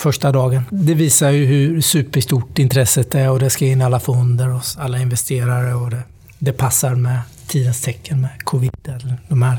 första 0.00 0.32
dagen. 0.32 0.62
Det 0.70 0.94
visar 0.94 1.30
ju 1.30 1.44
hur 1.44 1.80
superstort 1.80 2.58
intresset 2.58 3.14
är 3.14 3.30
och 3.30 3.38
det 3.40 3.50
ska 3.50 3.66
in 3.66 3.82
alla 3.82 4.00
fonder 4.00 4.54
och 4.54 4.62
alla 4.78 4.98
investerare 4.98 5.74
och 5.74 5.90
det, 5.90 6.02
det 6.38 6.52
passar 6.52 6.94
med 6.94 7.18
tidens 7.50 7.80
tecken 7.80 8.20
med 8.20 8.44
covid. 8.44 8.70
eller 8.84 9.16
De 9.28 9.42
här, 9.42 9.58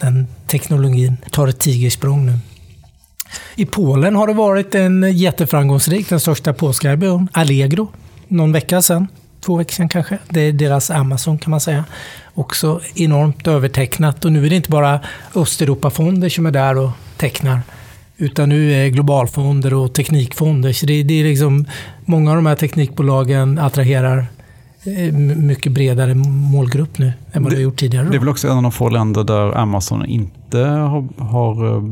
den 0.00 0.26
teknologin 0.46 1.16
tar 1.30 1.48
ett 1.48 1.58
tigersprång 1.58 2.26
nu. 2.26 2.38
I 3.56 3.66
Polen 3.66 4.14
har 4.14 4.26
det 4.26 4.32
varit 4.32 4.74
en 4.74 5.12
jätteframgångsrik, 5.12 6.08
den 6.08 6.20
största 6.20 6.52
polska 6.52 6.92
IPOn, 6.92 7.28
Allegro, 7.32 7.88
någon 8.28 8.52
vecka 8.52 8.82
sedan. 8.82 9.08
Två 9.40 9.56
veckor 9.56 9.72
sedan 9.72 9.88
kanske. 9.88 10.18
Det 10.28 10.40
är 10.40 10.52
deras 10.52 10.90
Amazon 10.90 11.38
kan 11.38 11.50
man 11.50 11.60
säga. 11.60 11.84
Också 12.34 12.80
enormt 12.94 13.46
övertecknat 13.46 14.24
och 14.24 14.32
nu 14.32 14.46
är 14.46 14.50
det 14.50 14.56
inte 14.56 14.70
bara 14.70 15.00
Östeuropafonder 15.34 16.28
som 16.28 16.46
är 16.46 16.50
där 16.50 16.78
och 16.78 16.90
tecknar. 17.16 17.60
Utan 18.16 18.48
nu 18.48 18.72
är 18.72 18.88
globalfonder 18.88 19.74
och 19.74 19.94
teknikfonder. 19.94 20.72
Så 20.72 20.86
det, 20.86 21.02
det 21.02 21.20
är 21.20 21.24
liksom, 21.24 21.66
många 22.04 22.30
av 22.30 22.36
de 22.36 22.46
här 22.46 22.56
teknikbolagen 22.56 23.58
attraherar 23.58 24.26
mycket 25.36 25.72
bredare 25.72 26.14
målgrupp 26.52 26.98
nu 26.98 27.12
än 27.32 27.42
vad 27.42 27.52
det, 27.52 27.56
Det- 27.56 27.60
har 27.60 27.62
gjort 27.62 27.76
tidigare. 27.76 28.04
då. 28.04 28.10
Det 28.10 28.16
är 28.16 28.20
väl 28.20 28.28
också 28.28 28.48
en 28.48 28.56
av 28.56 28.62
de 28.62 28.72
få 28.72 28.88
länder 28.88 29.24
där 29.24 29.56
Amazon 29.58 30.06
inte 30.06 30.58
har, 30.58 31.22
har 31.24 31.76
eh, 31.76 31.82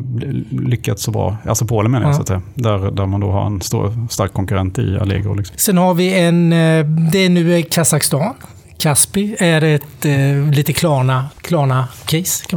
lyckats 0.51 1.03
så 1.03 1.11
bra. 1.11 1.37
Alltså 1.49 1.67
Polen 1.67 1.93
menar 1.93 2.07
jag, 2.07 2.15
Ja. 2.21 2.25
så 2.25 2.35
att. 2.35 2.43
Där, 2.55 2.91
där 2.91 3.07
man 3.07 3.21
då 3.21 3.31
har 3.31 3.47
en 3.47 3.61
stor, 3.61 4.07
stark 4.11 4.33
konkurrent 4.33 4.79
i 4.79 4.99
Allegro. 5.01 5.35
Liksom. 5.35 5.55
Sen 5.59 5.79
har 5.79 5.95
vi 5.95 6.19
en, 6.21 6.53
eh, 6.53 6.85
det 7.13 7.19
är 7.19 7.29
nu 7.31 7.63
Kazakstan. 7.63 8.35
Kaspi 8.79 9.37
är 9.39 9.65
ett 9.65 10.05
eh, 10.05 10.51
lite 10.53 10.73
Klarna, 10.73 11.29
Klarna. 11.41 11.89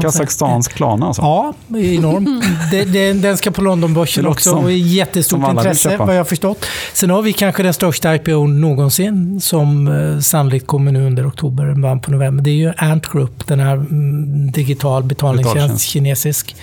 Kazakstans 0.01 0.67
Klarna 0.67 1.05
alltså. 1.07 1.21
Ja, 1.21 1.53
enormt. 1.77 2.43
Det, 2.71 2.83
det, 2.85 3.13
den 3.13 3.37
ska 3.37 3.51
på 3.51 3.61
Londonbörsen 3.61 4.25
också 4.27 4.49
som- 4.49 4.63
och 4.63 4.71
är 4.71 4.75
jättestort 4.75 5.39
intresse 5.49 5.89
vad 6.05 6.15
jag 6.15 6.19
har 6.19 6.23
förstått. 6.25 6.65
Sen 6.93 7.09
har 7.09 7.21
vi 7.21 7.33
kanske 7.33 7.63
den 7.63 7.73
största 7.73 8.15
IPO 8.15 8.47
någonsin 8.47 9.41
som 9.41 9.87
eh, 9.87 10.19
sannolikt 10.19 10.67
kommer 10.67 10.91
nu 10.91 11.05
under 11.07 11.27
oktober, 11.29 11.73
början 11.75 11.99
på 11.99 12.11
november. 12.11 12.43
Det 12.43 12.49
är 12.49 12.53
ju 12.55 12.73
Ant 12.77 13.07
Group, 13.07 13.47
den 13.47 13.59
här 13.59 13.73
mm, 13.73 14.51
digital 14.51 15.03
betalningstjänst, 15.03 15.85
kinesisk 15.85 16.55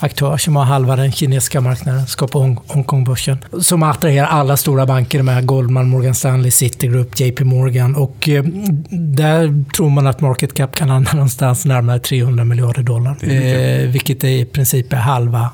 aktör 0.00 0.36
som 0.36 0.56
har 0.56 0.64
halva 0.64 0.96
den 0.96 1.12
kinesiska 1.12 1.60
marknaden, 1.60 2.06
ska 2.06 2.26
på 2.26 2.38
Hong- 2.38 2.58
Hongkongbörsen. 2.66 3.38
Som 3.60 3.82
attraherar 3.82 4.26
alla 4.26 4.56
stora 4.56 4.86
banker 4.86 5.22
med 5.22 5.46
Goldman, 5.46 5.88
Morgan 5.88 6.14
Stanley, 6.14 6.50
Citigroup, 6.50 7.20
JP 7.20 7.44
Morgan 7.44 7.96
och 7.96 8.28
eh, 8.28 8.44
där 9.02 9.64
tror 9.76 9.90
man 9.90 10.06
att 10.06 10.20
market 10.20 10.54
cap 10.54 10.76
kan 10.76 10.88
landa 10.88 11.12
någonstans 11.14 11.64
närmare 11.64 11.98
300 11.98 12.44
miljarder 12.44 12.82
dollar. 12.82 13.16
Är. 13.20 13.82
Eh, 13.82 13.90
vilket 13.90 14.24
är 14.24 14.28
i 14.28 14.44
princip 14.44 14.92
är 14.92 14.96
halva 14.96 15.50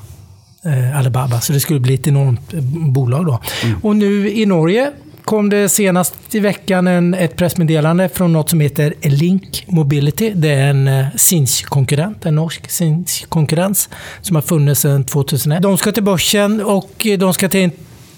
eh, 0.65 0.97
Alibaba. 0.97 1.41
Så 1.41 1.53
det 1.53 1.59
skulle 1.59 1.79
bli 1.79 1.93
ett 1.93 2.07
enormt 2.07 2.53
eh, 2.53 2.61
bolag 2.91 3.25
då. 3.25 3.39
Mm. 3.63 3.79
Och 3.81 3.95
nu 3.95 4.31
i 4.31 4.45
Norge 4.45 4.91
kom 5.23 5.49
det 5.49 5.69
senast 5.69 6.15
i 6.31 6.39
veckan 6.39 6.87
en, 6.87 7.13
ett 7.13 7.35
pressmeddelande 7.35 8.09
från 8.09 8.33
något 8.33 8.49
som 8.49 8.59
heter 8.59 8.93
Link 9.01 9.63
Mobility. 9.67 10.31
Det 10.35 10.49
är 10.49 10.69
en 10.69 10.87
eh, 10.87 11.05
Sinch-konkurrent, 11.15 12.25
en 12.25 12.35
norsk 12.35 12.69
Sinch-konkurrens 12.71 13.89
som 14.21 14.35
har 14.35 14.41
funnits 14.41 14.81
sedan 14.81 15.03
2001. 15.03 15.61
De 15.61 15.77
ska 15.77 15.91
till 15.91 16.03
börsen 16.03 16.61
och 16.61 17.07
de 17.19 17.33
ska 17.33 17.49
ta 17.49 17.57
in 17.57 17.71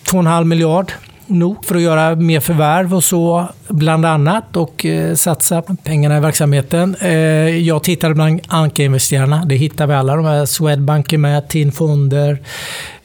2,5 0.04 0.44
miljard 0.44 0.92
nog 1.32 1.66
för 1.66 1.76
att 1.76 1.82
göra 1.82 2.16
mer 2.16 2.40
förvärv 2.40 2.96
och 2.96 3.04
så 3.04 3.48
bland 3.68 4.06
annat 4.06 4.58
och 4.58 4.86
eh, 4.86 5.16
satsa 5.16 5.64
pengarna 5.84 6.18
i 6.18 6.20
verksamheten. 6.20 6.96
Eh, 7.00 7.12
jag 7.58 7.84
tittade 7.84 8.16
bland 8.16 8.42
Anka-investerarna. 8.48 9.46
Det 9.46 9.56
hittar 9.56 9.88
vi 9.88 9.94
alla. 9.94 10.16
De 10.16 10.26
här 10.26 10.46
Swedbank 10.46 11.14
är 11.14 11.18
med, 11.18 11.50
TIN 11.50 11.72
Fonder, 11.72 12.42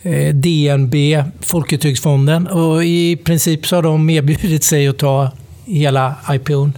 eh, 0.02 0.34
DNB, 0.34 1.24
Folketrygdsfonden. 1.40 2.46
Och 2.46 2.84
I 2.84 3.16
princip 3.16 3.66
så 3.66 3.76
har 3.76 3.82
de 3.82 4.10
erbjudit 4.10 4.64
sig 4.64 4.88
att 4.88 4.98
ta 4.98 5.30
hela 5.64 6.14
IPOn 6.30 6.72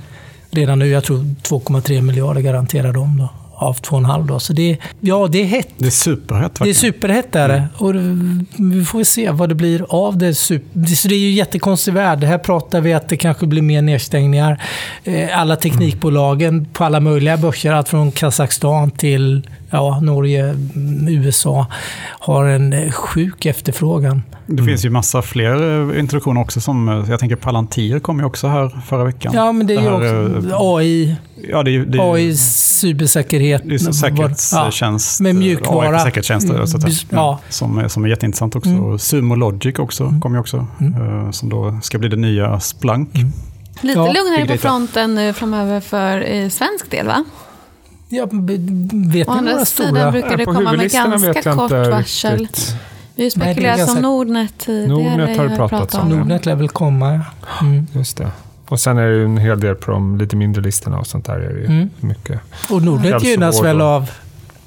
redan 0.50 0.78
nu. 0.78 0.88
Jag 0.88 1.05
tror 1.05 1.19
2,3 1.19 2.02
miljarder 2.02 2.40
garanterar 2.40 2.93
de. 2.93 3.19
Då 3.19 3.28
av 3.59 3.81
2,5 3.81 4.27
då. 4.27 4.41
Så 4.41 4.53
det, 4.53 4.79
ja, 5.00 5.27
det 5.27 5.43
är 5.43 5.45
hett. 5.45 5.69
Det 5.77 5.87
är 5.87 5.91
superhett. 5.91 6.59
Det 6.61 6.71
är 6.71 6.75
superhett 6.75 7.37
är 7.37 7.49
det. 7.49 7.55
Mm. 7.55 7.69
Och 7.79 7.95
vi 8.75 8.85
får 8.85 9.05
se 9.05 9.31
vad 9.31 9.49
det 9.49 9.55
blir 9.55 9.87
av 9.88 10.19
det. 10.19 10.35
Så 10.35 10.55
det 10.73 11.15
är 11.15 11.19
ju 11.19 11.31
jättekonstig 11.31 11.95
värld. 11.95 12.25
Här 12.25 12.38
pratar 12.38 12.81
vi 12.81 12.93
att 12.93 13.09
det 13.09 13.17
kanske 13.17 13.47
blir 13.47 13.62
mer 13.62 13.83
nedstängningar. 13.83 14.62
Eh, 15.05 15.41
alla 15.41 15.57
teknikbolagen 15.57 16.67
på 16.73 16.85
alla 16.85 17.00
möjliga 17.00 17.37
börser, 17.37 17.73
allt 17.73 17.88
från 17.88 18.12
Kazakstan 18.12 18.91
till 18.91 19.49
ja, 19.71 20.00
Norge, 20.00 20.55
USA, 21.09 21.67
har 22.29 22.45
en 22.45 22.93
sjuk 22.93 23.47
efterfrågan. 23.47 24.23
Det 24.47 24.63
finns 24.63 24.85
ju 24.85 24.91
massa 24.91 25.23
fler 25.23 25.91
eh, 25.93 26.01
introduktioner 26.01 26.41
också. 26.41 26.61
Som, 26.61 26.89
eh, 26.89 27.11
jag 27.11 27.21
tänker 27.21 27.37
Palantir 27.37 27.99
kom 27.99 28.19
ju 28.19 28.25
också 28.25 28.47
här 28.47 28.81
förra 28.87 29.05
veckan. 29.05 29.33
Ja, 29.35 29.53
men 29.53 29.67
det 29.67 29.75
är 29.75 29.81
ju 29.81 29.91
också 29.91 30.57
AI. 30.57 31.17
Ja, 31.49 31.63
det 31.63 31.77
är, 31.77 31.81
det 31.81 31.99
är, 31.99 32.15
AI, 32.15 32.37
cybersäkerhet. 32.37 33.63
Det 33.65 33.75
är 33.75 33.79
säkerhetstjänst. 33.79 35.21
Ja, 35.21 35.25
med 35.25 35.37
mjukvara. 35.37 35.97
AI 35.97 36.05
säkerhetstjänster. 36.05 36.55
Mm. 36.55 36.67
Så 36.67 36.79
ja. 37.11 37.41
som, 37.49 37.89
som 37.89 38.05
är 38.05 38.09
jätteintressant 38.09 38.57
också. 38.57 38.71
Mm. 38.71 38.99
Sumo 38.99 39.35
Logic 39.35 39.79
också 39.79 40.05
mm. 40.05 40.21
kom 40.21 40.35
ju 40.35 40.41
också. 40.41 40.67
Mm. 40.81 41.33
Som 41.33 41.49
då 41.49 41.79
ska 41.83 41.99
bli 41.99 42.09
det 42.09 42.17
nya 42.17 42.61
Splunk. 42.61 43.15
Mm. 43.15 43.33
Lite 43.81 43.99
ja. 43.99 44.07
lugnare 44.07 44.47
på 44.47 44.59
fronten 44.59 45.15
nu 45.15 45.33
framöver 45.33 45.81
för 45.81 46.49
svensk 46.49 46.91
del 46.91 47.07
va? 47.07 47.25
Ja, 48.09 48.29
vet 48.31 49.29
ni 49.29 49.41
några 49.43 49.65
stora? 49.65 49.88
sidan 49.88 50.12
brukar 50.12 50.37
det 50.37 50.45
komma 50.45 50.73
med 50.73 50.91
ganska 50.93 51.43
kort 51.55 51.71
varsel. 51.71 52.38
Riktigt. 52.38 52.75
Vi 53.15 53.23
har 53.23 53.31
spekulerat 53.31 53.79
ganska... 53.79 53.97
om 53.97 54.03
Nordnet 54.03 54.59
tidigare. 54.59 55.17
Nordnet 55.17 55.38
har 55.38 55.49
du 55.49 55.57
pratat 55.57 55.95
om. 55.95 56.09
Nordnet 56.09 56.47
lär 56.47 56.55
väl 56.55 56.69
komma. 56.69 57.21
Mm. 57.61 57.87
Just 57.93 58.17
det. 58.17 58.31
Och 58.69 58.81
sen 58.81 58.99
är 58.99 59.07
det 59.07 59.15
ju 59.15 59.25
en 59.25 59.38
hel 59.38 59.61
del 59.61 59.75
på 59.75 59.91
de 59.91 60.19
lite 60.19 60.37
mindre 60.37 60.62
listorna 60.62 60.99
och 60.99 61.07
sånt 61.07 61.27
där. 61.27 61.35
Är 61.35 61.55
det 61.55 61.61
ju 61.61 61.67
mm. 61.67 61.91
mycket. 62.00 62.41
Och 62.71 62.83
Nordnet 62.83 63.25
gynnas 63.25 63.62
väl 63.62 63.81
av 63.81 64.11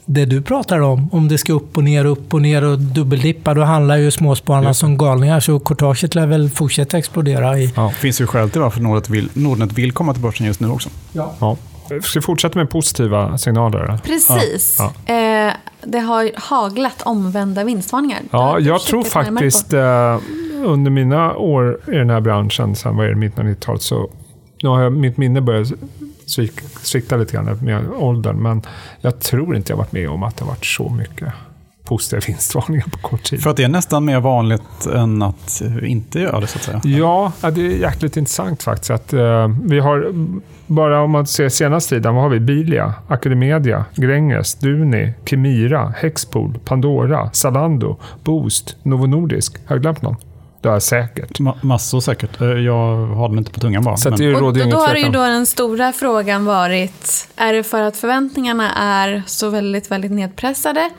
det 0.06 0.26
du 0.26 0.42
pratar 0.42 0.80
om. 0.80 1.10
Om 1.12 1.28
det 1.28 1.38
ska 1.38 1.54
upp 1.54 1.78
och 1.78 1.84
ner, 1.84 2.06
upp 2.06 2.34
och 2.34 2.42
ner 2.42 2.64
och 2.64 2.80
dubbeldippa, 2.80 3.54
då 3.54 3.64
handlar 3.64 3.98
ju 3.98 4.12
småspararna 4.12 4.74
som 4.74 4.98
galningar. 4.98 5.40
Så 5.40 5.60
courtaget 5.60 6.16
lär 6.16 6.28
väl 6.28 6.50
fortsätta 6.50 6.98
explodera. 6.98 7.60
I... 7.60 7.74
Ja, 7.76 7.84
det 7.88 7.96
finns 7.96 8.22
ju 8.22 8.28
skäl 8.28 8.50
till 8.50 8.62
varför 8.62 8.82
Nordnet 8.82 9.10
vill, 9.10 9.30
Nordnet 9.34 9.74
vill 9.74 9.92
komma 9.92 10.14
till 10.14 10.22
börsen 10.22 10.46
just 10.46 10.60
nu 10.60 10.70
också. 10.70 10.90
Ja. 11.12 11.34
ja. 11.40 11.58
Ska 12.00 12.20
vi 12.20 12.24
fortsätta 12.24 12.60
med 12.60 12.70
positiva 12.70 13.38
signaler? 13.38 14.00
Precis. 14.04 14.76
Ja. 14.80 14.94
Ja. 15.06 15.14
Eh, 15.14 15.54
det 15.84 16.00
har 16.00 16.32
haglat 16.36 17.02
omvända 17.02 17.64
vinstvarningar. 17.64 18.20
Ja, 18.32 18.60
jag 18.60 18.82
tror 18.82 19.04
faktiskt 19.04 19.74
eh, 19.74 20.18
under 20.64 20.92
mina 20.92 21.36
år 21.36 21.80
i 21.88 21.92
den 21.92 22.10
här 22.10 22.22
branschen, 22.22 22.76
sen 22.76 22.98
var 22.98 23.06
det 23.06 23.16
mitten 23.16 23.48
av 23.48 23.54
90-talet, 23.54 23.82
så 23.82 24.10
nu 24.64 24.70
har 24.70 24.82
jag, 24.82 24.94
mitt 24.94 25.18
minne 25.18 25.42
börjat 25.42 25.68
svikta 26.82 27.18
lite 27.18 27.34
grann 27.34 27.58
med 27.62 27.90
åldern. 27.90 28.36
Men 28.38 28.62
jag 29.02 29.20
tror 29.20 29.56
inte 29.56 29.72
jag 29.72 29.78
varit 29.78 29.92
med 29.92 30.10
om 30.10 30.24
att 30.24 30.38
det 30.38 30.44
har 30.44 30.50
varit 30.52 30.66
så 30.66 30.90
mycket 30.90 31.34
positiva 31.84 32.22
vinstvarningar 32.28 32.86
på 32.86 32.98
kort 32.98 33.24
tid. 33.24 33.44
För 33.44 33.50
att 33.50 33.58
det 33.58 33.64
är 33.64 33.68
nästan 33.70 34.06
mer 34.06 34.20
vanligt 34.20 34.86
än 34.96 35.22
att 35.22 35.62
inte 35.84 36.20
göra 36.20 36.40
det, 36.40 36.48
så 36.48 36.58
att 36.58 36.64
säga? 36.64 36.82
Ja, 36.84 37.32
det 37.42 37.62
är 37.62 37.78
jäkligt 37.78 38.18
intressant 38.18 38.64
faktiskt. 38.64 38.92
Att, 38.92 39.14
uh, 39.14 39.48
vi 39.64 39.80
har, 39.80 40.12
bara 40.68 41.02
om 41.02 41.12
man 41.12 41.28
ser 41.28 41.50
senaste 41.50 41.96
tiden, 41.96 42.16
vad 42.16 42.24
har 42.24 42.30
vi? 42.30 42.40
Bilia, 42.40 42.94
Academedia, 43.08 43.86
Gränges, 43.96 44.56
Duni, 44.56 45.14
Kemira, 45.26 45.94
Hexpool, 45.98 46.60
Pandora, 46.66 47.30
Zalando, 47.34 47.98
Boost, 48.24 48.76
Novo 48.84 49.08
Nordisk. 49.08 49.58
Har 49.66 49.76
jag 49.76 49.82
glömt 49.82 50.02
någon? 50.02 50.16
Det 50.62 50.70
har 50.70 50.76
jag 50.76 50.84
säkert. 50.84 51.40
Ma 51.40 51.58
massor 51.62 52.00
säkert. 52.00 52.42
Eh, 52.42 52.48
jag 52.48 53.06
har 53.06 53.28
dem 53.28 53.38
inte 53.38 53.52
på 53.52 53.60
tungan 53.60 53.84
bara. 53.84 53.98
Så 53.98 54.10
men... 54.10 54.20
det 54.20 54.36
och 54.36 54.54
då 54.54 54.78
har 54.78 54.96
ju 54.96 55.10
då 55.10 55.24
den 55.24 55.46
stora 55.46 55.94
frågan 55.94 56.46
varit, 56.46 57.28
är 57.36 57.54
det 57.54 57.64
för 57.64 57.82
att 57.82 57.98
förväntningarna 57.98 58.72
är 58.76 59.24
så 59.26 59.50
väldigt, 59.50 59.92
väldigt 59.92 60.12
nedpressade? 60.12 60.90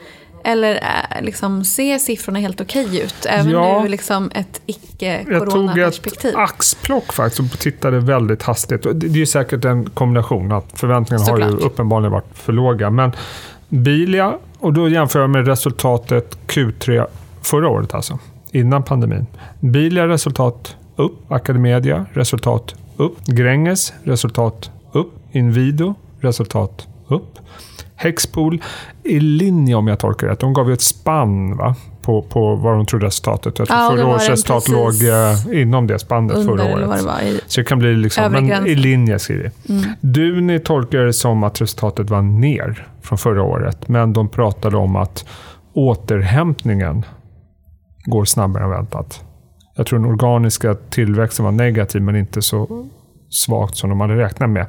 Eller 0.44 0.75
äh, 0.75 1.22
liksom, 1.22 1.64
ser 1.64 1.99
siffrorna 1.99 2.38
helt 2.38 2.61
okej 2.61 3.00
ut? 3.00 3.26
Även 3.26 3.50
ja, 3.50 3.82
nu 3.82 3.88
liksom 3.88 4.30
ett 4.34 4.61
icke-coronaperspektiv. 4.66 6.30
Jag 6.30 6.34
tog 6.34 6.42
ett 6.42 6.50
axplock 6.50 7.12
faktiskt 7.12 7.40
och 7.40 7.58
tittade 7.58 8.00
väldigt 8.00 8.42
hastigt. 8.42 8.87
Det 8.94 9.22
är 9.22 9.26
säkert 9.26 9.64
en 9.64 9.90
kombination. 9.90 10.52
att 10.52 10.80
Förväntningarna 10.80 11.25
Såklart. 11.25 11.50
har 11.50 11.58
ju 11.58 11.64
uppenbarligen 11.64 12.12
varit 12.12 12.34
för 12.34 12.52
låga. 12.52 12.90
Men 12.90 13.12
Bilia, 13.68 14.38
och 14.58 14.72
då 14.72 14.88
jämför 14.88 15.20
jag 15.20 15.30
med 15.30 15.46
resultatet 15.46 16.38
Q3 16.46 17.06
förra 17.42 17.68
året 17.68 17.94
alltså. 17.94 18.18
Innan 18.50 18.82
pandemin. 18.82 19.26
Bilia 19.61 20.08
resultat 20.08 20.76
upp. 20.96 21.32
Academedia 21.32 22.06
resultat 22.12 22.75
upp. 22.96 23.26
Gränges 23.26 23.92
resultat 24.02 24.70
upp. 24.92 25.12
Inwido 25.32 25.94
resultat 26.20 26.87
upp. 27.08 27.38
Hexpool 28.02 28.62
i 29.04 29.21
linje 29.21 29.75
om 29.75 29.88
jag 29.88 29.99
tolkar 29.99 30.26
rätt. 30.26 30.40
De 30.40 30.52
gav 30.52 30.68
ju 30.68 30.75
ett 30.75 30.80
spann 30.80 31.56
va? 31.56 31.76
På, 32.02 32.23
på 32.23 32.54
vad 32.54 32.76
de 32.76 32.87
trodde 32.87 33.06
resultatet. 33.06 33.59
Jag 33.59 33.68
tror 33.68 33.80
ja, 33.80 33.90
förra 33.90 34.06
årets 34.06 34.28
resultat 34.28 34.68
låg 34.68 34.92
uh, 34.92 35.61
inom 35.62 35.87
det 35.87 35.99
spannet 35.99 36.37
under, 36.37 36.56
förra 36.56 36.75
året. 36.75 36.99
Det 36.99 37.06
var, 37.06 37.21
i, 37.21 37.40
så 37.47 37.61
det 37.61 37.64
kan 37.64 37.78
bli 37.78 37.94
liksom, 37.94 38.32
men 38.32 38.66
i 38.66 38.75
linje 38.75 39.18
skriver 39.18 39.50
mm. 39.68 39.82
Duni 40.00 40.59
tolkar 40.59 40.99
det 40.99 41.12
som 41.12 41.42
att 41.42 41.61
resultatet 41.61 42.11
var 42.11 42.23
ner 42.23 42.88
från 43.02 43.18
förra 43.18 43.42
året. 43.42 43.88
Men 43.88 44.12
de 44.12 44.28
pratade 44.28 44.76
om 44.76 44.97
att 44.97 45.25
återhämtningen 45.73 47.04
går 48.04 48.25
snabbare 48.25 48.64
än 48.64 48.71
väntat. 48.71 49.25
Jag 49.76 49.87
tror 49.87 49.99
den 49.99 50.09
organiska 50.09 50.75
tillväxten 50.75 51.44
var 51.44 51.52
negativ, 51.52 52.02
men 52.02 52.16
inte 52.16 52.42
så 52.42 52.87
svagt 53.30 53.76
som 53.76 53.90
de 53.90 54.00
hade 54.00 54.16
räknat 54.16 54.50
med 54.50 54.66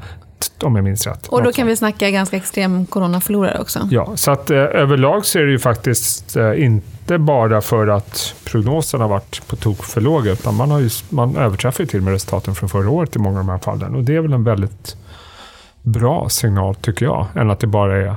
om 0.64 0.76
jag 0.76 0.84
minns 0.84 1.08
rätt. 1.08 1.28
Och 1.28 1.44
då 1.44 1.52
kan 1.52 1.68
vi 1.68 1.76
snacka 1.76 2.10
ganska 2.10 2.38
extrem 2.38 2.86
coronaförlorare 2.86 3.60
också. 3.60 3.88
Ja, 3.92 4.12
så 4.16 4.32
att 4.32 4.52
eh, 4.52 4.58
överlag 4.58 5.26
så 5.26 5.40
är 5.40 5.44
det 5.44 5.52
ju 5.52 5.60
faktiskt 5.60 6.36
eh, 6.36 6.64
inte 6.64 7.18
bara 7.18 7.62
för 7.62 7.88
att 7.88 8.36
prognoserna 8.46 9.04
har 9.04 9.10
varit 9.10 9.48
på 9.48 9.56
tok 9.56 9.84
för 9.84 10.02
låga, 10.02 10.32
utan 10.32 10.56
man, 10.56 10.72
har 10.72 10.80
ju, 10.80 10.90
man 11.10 11.36
överträffar 11.36 11.84
ju 11.84 11.88
till 11.88 12.00
och 12.00 12.04
med 12.04 12.14
resultaten 12.14 12.56
från 12.56 12.70
förra 12.70 12.90
året 12.90 13.16
i 13.16 13.20
många 13.20 13.40
av 13.40 13.46
de 13.46 13.52
här 13.52 13.60
fallen. 13.60 13.96
Och 13.96 14.04
det 14.04 14.16
är 14.16 14.22
väl 14.22 14.34
en 14.34 14.44
väldigt 14.44 14.98
bra 15.82 16.30
signal, 16.30 16.76
tycker 16.76 17.06
jag, 17.06 17.28
än 17.36 17.52
att 17.52 17.60
det 17.60 17.68
bara 17.68 17.98
är... 17.98 18.16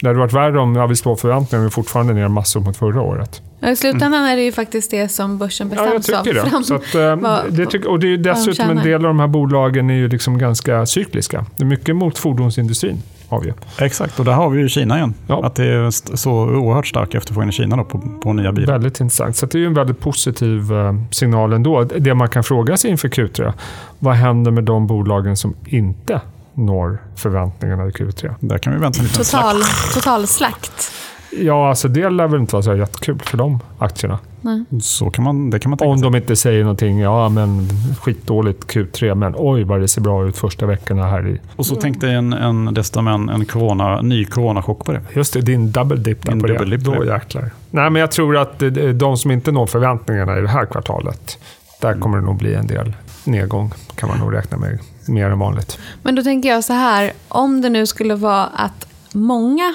Det 0.00 0.08
hade 0.08 0.18
varit 0.18 0.32
värre 0.32 0.58
om 0.58 0.88
vi 0.88 0.96
slår 0.96 1.16
förväntningar, 1.16 1.62
men 1.62 1.70
fortfarande 1.70 2.12
ner 2.12 2.28
massor 2.28 2.60
mot 2.60 2.76
förra 2.76 3.02
året. 3.02 3.42
I 3.66 3.76
slutändan 3.76 4.24
är 4.24 4.36
det 4.36 4.42
ju 4.42 4.52
faktiskt 4.52 4.90
det 4.90 5.08
som 5.08 5.38
börsen 5.38 5.68
bestäms 5.68 6.08
ja, 6.08 6.14
jag 6.14 6.24
tycker 6.24 6.40
av. 6.40 6.60
Det. 6.60 6.64
Så 6.64 6.74
att, 6.74 6.94
eh, 6.94 7.16
vad, 7.16 7.52
det 7.52 7.66
tycker, 7.66 7.90
och 7.90 8.00
det 8.00 8.12
är 8.12 8.16
dessutom 8.16 8.70
en 8.70 8.76
del 8.76 8.94
av 8.94 9.02
de 9.02 9.20
här 9.20 9.26
bolagen 9.26 9.90
är 9.90 9.94
ju 9.94 10.08
liksom 10.08 10.38
ganska 10.38 10.86
cykliska. 10.86 11.44
Det 11.56 11.62
är 11.62 11.66
mycket 11.66 11.96
mot 11.96 12.18
fordonsindustrin. 12.18 13.02
Har 13.28 13.40
vi. 13.40 13.52
Exakt, 13.84 14.18
och 14.18 14.24
där 14.24 14.32
har 14.32 14.50
vi 14.50 14.60
ju 14.60 14.68
Kina 14.68 14.96
igen. 14.96 15.14
Ja. 15.26 15.46
Att 15.46 15.54
det 15.54 15.64
är 15.64 16.16
så 16.16 16.32
oerhört 16.32 16.86
stark 16.86 17.14
efterfrågan 17.14 17.48
i 17.48 17.52
Kina 17.52 17.76
då 17.76 17.84
på, 17.84 18.00
på 18.22 18.32
nya 18.32 18.52
bilar. 18.52 18.72
Väldigt 18.72 19.00
intressant. 19.00 19.36
Så 19.36 19.46
det 19.46 19.58
är 19.58 19.60
ju 19.60 19.66
en 19.66 19.74
väldigt 19.74 20.00
positiv 20.00 20.72
uh, 20.72 20.92
signal 21.10 21.52
ändå. 21.52 21.84
Det 21.84 22.14
man 22.14 22.28
kan 22.28 22.44
fråga 22.44 22.76
sig 22.76 22.90
inför 22.90 23.08
Q3, 23.08 23.52
vad 23.98 24.14
händer 24.14 24.50
med 24.50 24.64
de 24.64 24.86
bolagen 24.86 25.36
som 25.36 25.54
inte 25.66 26.20
når 26.58 26.98
förväntningarna 27.16 27.86
i 27.86 27.90
Q3? 27.90 28.34
Där 28.40 28.58
kan 28.58 28.72
vi 28.72 28.78
vänta 28.78 29.02
lite. 29.02 29.16
Total, 29.16 29.62
total 29.94 30.26
slakt. 30.26 30.92
Ja, 31.30 31.68
alltså 31.68 31.88
det 31.88 32.10
lär 32.10 32.28
väl 32.28 32.40
inte 32.40 32.54
vara 32.54 32.62
så 32.62 32.76
jättekul 32.76 33.18
för 33.24 33.38
de 33.38 33.60
aktierna. 33.78 34.18
Nej. 34.40 34.64
Så 34.80 35.10
kan 35.10 35.24
man, 35.24 35.50
det 35.50 35.58
kan 35.58 35.70
man 35.70 35.78
tänka 35.78 35.90
Om 35.90 36.00
de 36.00 36.14
inte 36.14 36.36
säger 36.36 36.62
någonting, 36.62 36.98
ja 36.98 37.28
men 37.28 37.68
skitdåligt 38.00 38.66
Q3, 38.66 39.14
men 39.14 39.34
oj 39.36 39.64
vad 39.64 39.80
det 39.80 39.88
ser 39.88 40.00
bra 40.00 40.26
ut 40.26 40.36
första 40.36 40.66
veckorna 40.66 41.06
här 41.06 41.28
i... 41.28 41.40
Och 41.56 41.66
så 41.66 41.76
tänkte 41.76 42.08
en, 42.08 42.32
en, 42.32 42.74
dessutom 42.74 43.08
en, 43.08 43.28
en 43.28 43.44
corona, 43.44 44.02
ny 44.02 44.24
coronachock 44.24 44.84
på 44.84 44.92
det. 44.92 45.00
Just 45.14 45.32
det, 45.32 45.40
din 45.40 45.72
double 45.72 45.96
dip 45.96 46.22
där 46.22 46.32
din 46.32 46.40
på 46.40 46.46
double 46.46 46.64
det. 46.64 46.76
Dip 46.76 46.84
Då 46.84 47.04
jäklar. 47.04 47.50
Nej, 47.70 47.90
men 47.90 48.00
jag 48.00 48.10
tror 48.10 48.36
att 48.36 48.62
de 48.94 49.16
som 49.16 49.30
inte 49.30 49.52
når 49.52 49.66
förväntningarna 49.66 50.38
i 50.38 50.40
det 50.40 50.48
här 50.48 50.66
kvartalet, 50.66 51.38
där 51.80 51.88
mm. 51.88 52.00
kommer 52.00 52.18
det 52.18 52.24
nog 52.24 52.36
bli 52.36 52.54
en 52.54 52.66
del 52.66 52.92
nedgång, 53.24 53.72
kan 53.94 54.08
man 54.08 54.18
nog 54.18 54.34
räkna 54.34 54.58
med, 54.58 54.78
mer 55.08 55.30
än 55.30 55.38
vanligt. 55.38 55.78
Men 56.02 56.14
då 56.14 56.22
tänker 56.22 56.48
jag 56.48 56.64
så 56.64 56.72
här, 56.72 57.12
om 57.28 57.60
det 57.60 57.68
nu 57.68 57.86
skulle 57.86 58.14
vara 58.14 58.46
att 58.46 58.88
många 59.12 59.74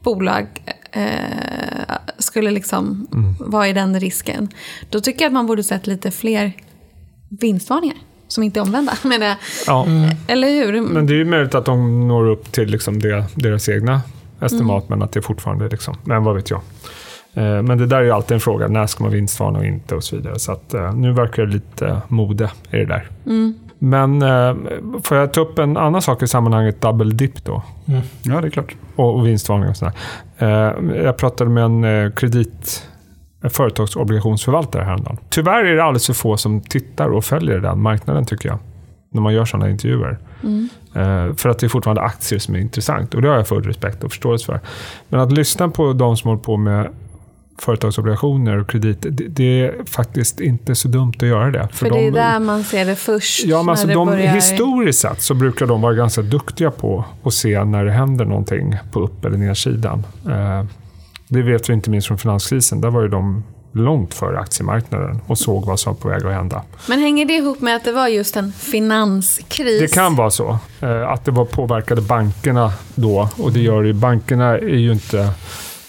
bolag 0.00 0.46
eh, 0.92 1.96
skulle 2.18 2.50
liksom 2.50 3.06
mm. 3.12 3.34
vara 3.38 3.68
i 3.68 3.72
den 3.72 4.00
risken. 4.00 4.48
Då 4.90 5.00
tycker 5.00 5.24
jag 5.24 5.26
att 5.26 5.32
man 5.32 5.46
borde 5.46 5.62
sett 5.62 5.86
lite 5.86 6.10
fler 6.10 6.52
vinstvarningar. 7.28 7.96
Som 8.28 8.44
inte 8.44 8.60
är 8.60 8.62
omvända. 8.62 8.92
Men 9.02 9.20
det, 9.20 9.36
Ja. 9.66 9.86
Eller 10.26 10.50
hur? 10.50 10.80
Men 10.80 11.06
det 11.06 11.12
är 11.12 11.18
ju 11.18 11.24
möjligt 11.24 11.54
att 11.54 11.64
de 11.64 12.08
når 12.08 12.28
upp 12.28 12.52
till 12.52 12.68
liksom 12.68 13.00
det, 13.00 13.24
deras 13.34 13.68
egna 13.68 14.00
estimat, 14.40 14.88
men 14.88 15.02
att 15.02 15.12
det 15.12 15.22
fortfarande 15.22 15.68
liksom, 15.68 15.96
men 16.04 16.24
vad 16.24 16.34
vet 16.36 16.50
jag. 16.50 16.60
Eh, 17.34 17.62
Men 17.62 17.78
det 17.78 17.86
där 17.86 17.96
är 17.96 18.02
ju 18.02 18.10
alltid 18.10 18.34
en 18.34 18.40
fråga, 18.40 18.68
när 18.68 18.86
ska 18.86 19.04
man 19.04 19.12
vinstvarna 19.12 19.58
och 19.58 19.64
inte 19.64 19.94
och 19.94 20.04
så 20.04 20.16
vidare. 20.16 20.38
Så 20.38 20.52
att, 20.52 20.74
eh, 20.74 20.94
nu 20.94 21.12
verkar 21.12 21.46
det 21.46 21.52
lite 21.52 22.00
mode 22.08 22.50
i 22.70 22.76
det 22.76 22.84
där. 22.84 23.08
Men 23.78 24.22
eh, 24.22 24.56
får 25.02 25.16
jag 25.16 25.32
ta 25.32 25.40
upp 25.40 25.58
en 25.58 25.76
annan 25.76 26.02
sak 26.02 26.22
i 26.22 26.26
sammanhanget, 26.26 26.80
double 26.80 27.14
dip 27.14 27.44
då? 27.44 27.62
Ja, 28.22 28.40
det 28.40 28.46
är 28.46 28.50
klart. 28.50 28.76
och, 28.96 29.14
och 29.14 29.26
vinstvarning 29.26 29.68
och 29.68 29.76
sådär. 29.76 29.92
Eh, 30.38 30.96
jag 31.04 31.16
pratade 31.16 31.50
med 31.50 31.64
en 31.64 31.84
eh, 31.84 32.12
kredit 32.12 32.88
en 33.40 33.50
företagsobligationsförvaltare 33.50 34.84
häromdagen. 34.84 35.18
Tyvärr 35.28 35.64
är 35.64 35.76
det 35.76 35.84
alldeles 35.84 36.06
för 36.06 36.14
få 36.14 36.36
som 36.36 36.60
tittar 36.60 37.08
och 37.08 37.24
följer 37.24 37.58
den 37.58 37.80
marknaden 37.80 38.24
tycker 38.24 38.48
jag. 38.48 38.58
När 39.10 39.20
man 39.20 39.34
gör 39.34 39.44
sådana 39.44 39.70
intervjuer. 39.70 40.18
Eh, 40.94 41.34
för 41.34 41.48
att 41.48 41.58
det 41.58 41.66
är 41.66 41.68
fortfarande 41.68 42.02
aktier 42.02 42.38
som 42.38 42.54
är 42.54 42.58
intressant. 42.58 43.14
Och 43.14 43.22
det 43.22 43.28
har 43.28 43.36
jag 43.36 43.48
full 43.48 43.64
respekt 43.64 44.04
och 44.04 44.10
förståelse 44.10 44.46
för. 44.46 44.60
Men 45.08 45.20
att 45.20 45.32
lyssna 45.32 45.68
på 45.68 45.92
de 45.92 46.16
som 46.16 46.28
håller 46.28 46.42
på 46.42 46.56
med 46.56 46.88
företagsobligationer 47.58 48.58
och 48.60 48.70
kredit, 48.70 48.98
det, 49.00 49.10
det 49.28 49.60
är 49.60 49.84
faktiskt 49.84 50.40
inte 50.40 50.74
så 50.74 50.88
dumt 50.88 51.12
att 51.16 51.22
göra 51.28 51.50
det. 51.50 51.68
För 51.72 51.90
det 51.90 51.98
är 51.98 52.10
de, 52.10 52.10
där 52.10 52.38
man 52.40 52.64
ser 52.64 52.84
det 52.86 52.96
först. 52.96 53.44
Ja, 53.44 53.62
men 53.62 53.68
alltså 53.70 53.86
det 53.86 53.94
de, 53.94 54.06
börjar... 54.08 54.34
historiskt 54.34 54.98
sett 55.00 55.22
så 55.22 55.34
brukar 55.34 55.66
de 55.66 55.80
vara 55.80 55.94
ganska 55.94 56.22
duktiga 56.22 56.70
på 56.70 57.04
att 57.24 57.34
se 57.34 57.64
när 57.64 57.84
det 57.84 57.92
händer 57.92 58.24
någonting 58.24 58.76
på 58.92 59.00
upp 59.00 59.24
eller 59.24 59.36
nedsidan. 59.38 60.04
Eh, 60.26 60.64
det 61.28 61.42
vet 61.42 61.68
vi 61.68 61.72
inte 61.72 61.90
minst 61.90 62.08
från 62.08 62.18
finanskrisen. 62.18 62.80
Där 62.80 62.90
var 62.90 63.02
ju 63.02 63.08
de 63.08 63.44
långt 63.72 64.14
före 64.14 64.38
aktiemarknaden 64.38 65.20
och 65.26 65.38
såg 65.38 65.64
vad 65.66 65.80
som 65.80 65.92
var 65.92 66.00
på 66.00 66.08
väg 66.08 66.26
att 66.26 66.32
hända. 66.32 66.62
Men 66.88 66.98
hänger 66.98 67.24
det 67.24 67.32
ihop 67.34 67.60
med 67.60 67.76
att 67.76 67.84
det 67.84 67.92
var 67.92 68.08
just 68.08 68.36
en 68.36 68.52
finanskris? 68.52 69.80
Det 69.80 69.94
kan 69.94 70.16
vara 70.16 70.30
så. 70.30 70.58
eh, 70.80 71.08
Att 71.08 71.24
det 71.24 71.30
var 71.30 71.44
påverkade 71.44 72.00
bankerna 72.00 72.72
då. 72.94 73.28
Och 73.38 73.52
det 73.52 73.60
gör 73.60 73.82
ju, 73.82 73.92
bankerna 73.92 74.46
är 74.58 74.76
ju 74.78 74.92
inte... 74.92 75.30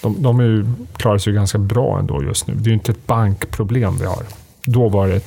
De, 0.02 0.22
de 0.24 0.40
är 0.40 0.44
ju, 0.44 0.66
klarar 0.96 1.18
sig 1.18 1.34
ganska 1.34 1.58
bra 1.58 2.00
ändå 2.00 2.24
just 2.24 2.48
nu. 2.48 2.54
Det 2.54 2.68
är 2.68 2.70
ju 2.70 2.74
inte 2.74 2.92
ett 2.92 3.08
bankproblem 3.08 3.98
vi 4.00 4.06
har. 4.06 4.24
Då 4.66 4.90
var 4.90 5.08
det... 5.08 5.22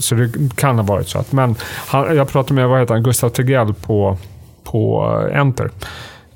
Så 0.00 0.14
det 0.14 0.56
kan 0.56 0.76
ha 0.78 0.82
varit 0.82 1.08
så. 1.08 1.18
Att, 1.18 1.32
men 1.32 1.54
han, 1.86 2.16
jag 2.16 2.28
pratade 2.28 2.54
med 2.54 2.68
vad 2.68 2.80
heter 2.80 2.94
han, 2.94 3.02
Gustav 3.02 3.28
Tegell 3.28 3.74
på, 3.74 4.16
på 4.64 5.10
eh, 5.30 5.40
Enter. 5.40 5.70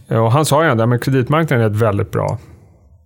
Och 0.08 0.32
han 0.32 0.44
sa 0.44 0.64
ju 0.64 0.70
att 0.70 1.04
kreditmarknaden 1.04 1.66
är 1.66 1.70
ett 1.70 1.76
väldigt 1.76 2.10
bra 2.10 2.38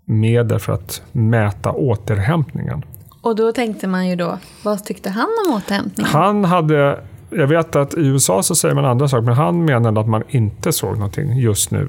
medel 0.05 0.59
för 0.59 0.73
att 0.73 1.03
mäta 1.13 1.73
återhämtningen. 1.73 2.85
Och 3.21 3.37
då 3.37 3.53
tänkte 3.53 3.87
man 3.87 4.09
ju 4.09 4.17
då, 4.17 4.39
vad 4.63 4.85
tyckte 4.85 5.11
han 5.11 5.29
om 5.47 5.55
återhämtningen? 5.55 6.13
Han 6.13 6.45
hade, 6.45 7.01
jag 7.31 7.47
vet 7.47 7.77
att 7.77 7.95
i 7.95 8.01
USA 8.01 8.43
så 8.43 8.55
säger 8.55 8.75
man 8.75 8.85
andra 8.85 9.09
saker, 9.09 9.23
men 9.23 9.35
han 9.35 9.65
menade 9.65 10.01
att 10.01 10.09
man 10.09 10.23
inte 10.29 10.73
såg 10.73 10.97
någonting 10.97 11.39
just 11.39 11.71
nu. 11.71 11.89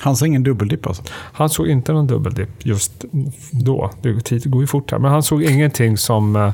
Han 0.00 0.16
såg 0.16 0.28
ingen 0.28 0.42
dubbeldipp 0.42 0.86
alltså? 0.86 1.02
Han 1.12 1.48
såg 1.48 1.68
inte 1.68 1.92
någon 1.92 2.06
dubbeldipp 2.06 2.66
just 2.66 3.04
då. 3.50 3.90
Det 4.02 4.44
går 4.44 4.60
ju 4.60 4.66
fort 4.66 4.90
här. 4.90 4.98
Men 4.98 5.10
han 5.10 5.22
såg 5.22 5.42
ingenting 5.42 5.96
som, 5.96 6.36
eh, 6.36 6.52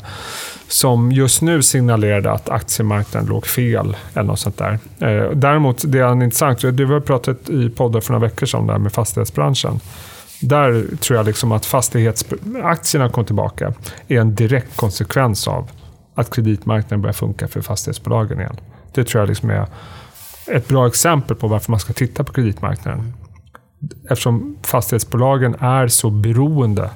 som 0.68 1.12
just 1.12 1.42
nu 1.42 1.62
signalerade 1.62 2.32
att 2.32 2.49
aktiemarknaden 2.49 3.28
låg 3.28 3.47
fel. 3.47 3.97
eller 4.14 4.26
något 4.26 4.38
sånt 4.38 4.59
där. 4.59 4.78
Eh, 4.99 5.30
däremot, 5.30 5.92
det 5.92 5.99
är 5.99 6.23
intressant, 6.23 6.61
Du 6.61 6.70
vi 6.70 6.92
har 6.92 7.00
pratat 7.00 7.50
i 7.50 7.70
poddar 7.70 8.00
för 8.00 8.12
några 8.12 8.26
veckor 8.26 8.47
sedan 8.47 8.66
där 8.66 8.78
med 8.78 8.92
fastighetsbranschen. 8.92 9.80
Där 10.40 10.97
tror 10.97 11.16
jag 11.16 11.26
liksom 11.26 11.52
att 11.52 11.66
fastighetsaktierna 11.66 13.09
kom 13.09 13.25
tillbaka 13.25 13.73
är 14.09 14.20
en 14.20 14.35
direkt 14.35 14.76
konsekvens 14.76 15.49
av 15.49 15.70
att 16.14 16.35
kreditmarknaden 16.35 17.02
börjar 17.02 17.14
funka 17.14 17.49
för 17.49 17.61
fastighetsbolagen 17.61 18.40
igen. 18.40 18.56
Det 18.94 19.04
tror 19.04 19.20
jag 19.20 19.28
liksom 19.28 19.50
är 19.50 19.66
ett 20.47 20.68
bra 20.68 20.87
exempel 20.87 21.37
på 21.37 21.49
varför 21.49 21.70
man 21.70 21.80
ska 21.80 21.92
titta 21.92 22.25
på 22.25 22.32
kreditmarknaden. 22.32 23.12
Eftersom 24.10 24.56
fastighetsbolagen 24.62 25.54
är 25.60 25.88
så 25.88 26.10
beroende 26.10 26.90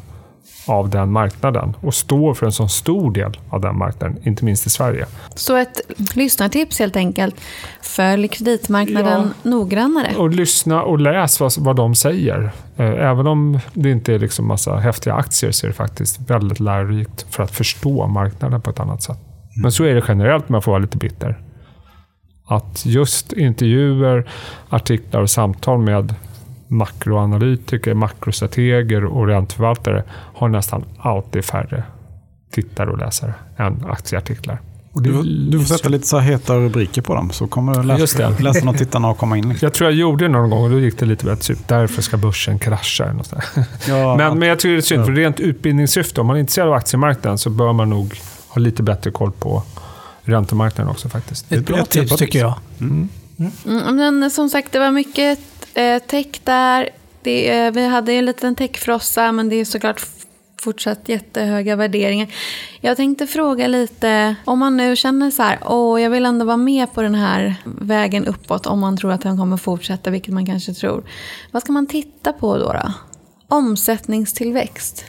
av 0.67 0.91
den 0.91 1.13
marknaden 1.13 1.77
och 1.81 1.95
står 1.95 2.35
för 2.35 2.47
en 2.47 2.53
så 2.53 2.69
stor 2.69 3.11
del 3.11 3.41
av 3.51 3.61
den 3.61 3.79
marknaden, 3.79 4.19
inte 4.23 4.45
minst 4.45 4.67
i 4.67 4.71
Sverige. 4.71 5.07
Så 5.35 5.57
ett 5.57 5.81
lyssnartips 6.15 6.79
helt 6.79 6.97
enkelt. 6.97 7.35
Följ 7.83 8.29
kreditmarknaden 8.29 9.35
noggrannare. 9.43 10.17
Och 10.17 10.31
lyssna 10.31 10.83
och 10.83 11.01
läs 11.01 11.41
vad, 11.41 11.53
vad 11.59 11.77
de 11.77 11.95
säger. 11.95 12.53
Eh, 12.77 12.87
Även 12.87 13.27
om 13.27 13.59
det 13.75 13.91
inte 13.91 14.15
är 14.15 14.19
liksom 14.19 14.47
massa 14.47 14.77
häftiga 14.77 15.15
aktier 15.15 15.51
så 15.51 15.67
är 15.67 15.69
det 15.69 15.75
faktiskt 15.75 16.31
väldigt 16.31 16.61
lärorikt 16.61 17.27
för 17.31 17.43
att 17.43 17.51
förstå 17.51 18.07
marknaden 18.07 18.61
på 18.61 18.71
ett 18.71 18.81
annat 18.81 19.03
sätt. 19.03 19.19
Men 19.63 19.73
så 19.73 19.85
är 19.85 19.95
det 19.95 20.05
generellt, 20.09 20.49
om 20.49 20.55
jag 20.55 20.65
får 20.65 20.73
vara 20.73 20.83
lite 20.83 20.97
bitter. 20.97 21.41
Att 22.47 22.87
just 22.87 23.33
intervjuer, 23.33 24.31
artiklar 24.69 25.21
och 25.21 25.31
samtal 25.31 25.79
med 25.79 26.15
makroanalytiker, 26.75 27.95
makrostrateger 27.95 29.05
och 29.05 29.27
ränteförvaltare 29.27 30.05
har 30.11 30.49
nästan 30.49 30.85
alltid 30.99 31.45
färre 31.45 31.85
tittare 32.51 32.91
och 32.91 32.99
läsare 32.99 33.35
än 33.57 33.85
aktieartiklar. 33.89 34.61
Och 34.93 35.03
det 35.03 35.09
är 35.09 35.13
Du, 35.13 35.51
du 35.51 35.59
får 35.59 35.77
sätta 35.77 35.89
lite 35.89 36.07
så 36.07 36.19
här 36.19 36.31
heta 36.31 36.57
rubriker 36.57 37.03
på 37.03 37.15
dem 37.15 37.31
så 37.31 37.47
kommer 37.47 37.83
läs, 37.83 38.19
läsarna 38.41 38.71
och 38.71 38.79
tittarna 38.79 39.11
att 39.11 39.19
komma 39.19 39.37
in. 39.37 39.49
Liksom. 39.49 39.67
Jag 39.67 39.75
tror 39.75 39.91
jag 39.91 39.99
gjorde 39.99 40.25
det 40.25 40.29
någon 40.29 40.51
gång 40.51 40.65
och 40.65 40.71
då 40.71 40.81
gick 40.81 40.99
det 40.99 41.07
lite 41.07 41.25
bättre. 41.25 41.55
Typ, 41.55 41.69
därför 41.69 42.03
ska 42.03 42.17
börsen 42.17 42.59
krascha. 42.59 43.05
Eller 43.05 43.15
något. 43.15 43.33
Ja, 43.89 44.17
Men, 44.19 44.39
men 44.39 44.49
jag 44.49 44.59
tycker 44.59 44.73
det 44.73 44.79
är 44.79 44.81
synd, 44.81 45.05
för 45.05 45.13
rent 45.13 45.41
utbildningssyfte, 45.41 46.21
om 46.21 46.27
man 46.27 46.37
är 46.37 46.41
intresserad 46.41 46.69
av 46.69 46.75
aktiemarknaden 46.75 47.39
så 47.39 47.51
bör 47.51 47.73
man 47.73 47.91
nog 47.91 48.21
ha 48.49 48.61
lite 48.61 48.83
bättre 48.83 49.11
koll 49.11 49.33
på 49.33 49.63
räntemarknaden 50.23 50.91
också 50.91 51.09
faktiskt. 51.09 51.53
Ett 51.53 51.67
bra 51.67 51.85
tips 51.85 52.17
tycker 52.17 52.39
jag. 52.39 52.55
Mm, 52.81 53.09
men 53.97 54.31
som 54.31 54.49
sagt, 54.49 54.73
det 54.73 54.79
var 54.79 54.91
mycket 54.91 55.39
eh, 55.75 55.99
tech 56.03 56.27
där. 56.45 56.89
Det, 57.23 57.51
eh, 57.59 57.73
vi 57.73 57.87
hade 57.87 58.13
ju 58.13 58.19
en 58.19 58.25
liten 58.25 58.55
techfrossa, 58.55 59.33
men 59.33 59.49
det 59.49 59.57
är 59.57 59.65
såklart 59.65 60.07
fortsatt 60.63 61.09
jättehöga 61.09 61.77
värderingar. 61.77 62.29
Jag 62.81 62.97
tänkte 62.97 63.27
fråga 63.27 63.67
lite, 63.67 64.35
om 64.45 64.59
man 64.59 64.77
nu 64.77 64.97
känner 64.97 65.31
så 65.31 65.43
här, 65.43 65.59
åh, 65.67 66.03
jag 66.03 66.11
vill 66.11 66.27
ändå 66.27 66.45
vara 66.45 66.57
med 66.57 66.95
på 66.95 67.03
den 67.03 67.15
här 67.15 67.55
vägen 67.65 68.27
uppåt, 68.27 68.67
om 68.67 68.81
man 68.81 68.97
tror 68.97 69.13
att 69.13 69.21
den 69.23 69.37
kommer 69.39 69.57
fortsätta, 69.57 70.11
vilket 70.11 70.35
man 70.35 70.47
kanske 70.47 70.75
tror. 70.75 71.05
Vad 71.51 71.63
ska 71.63 71.73
man 71.73 71.87
titta 71.87 72.33
på 72.33 72.59
då? 72.59 72.73
då? 72.73 72.93
Omsättningstillväxt. 73.49 75.05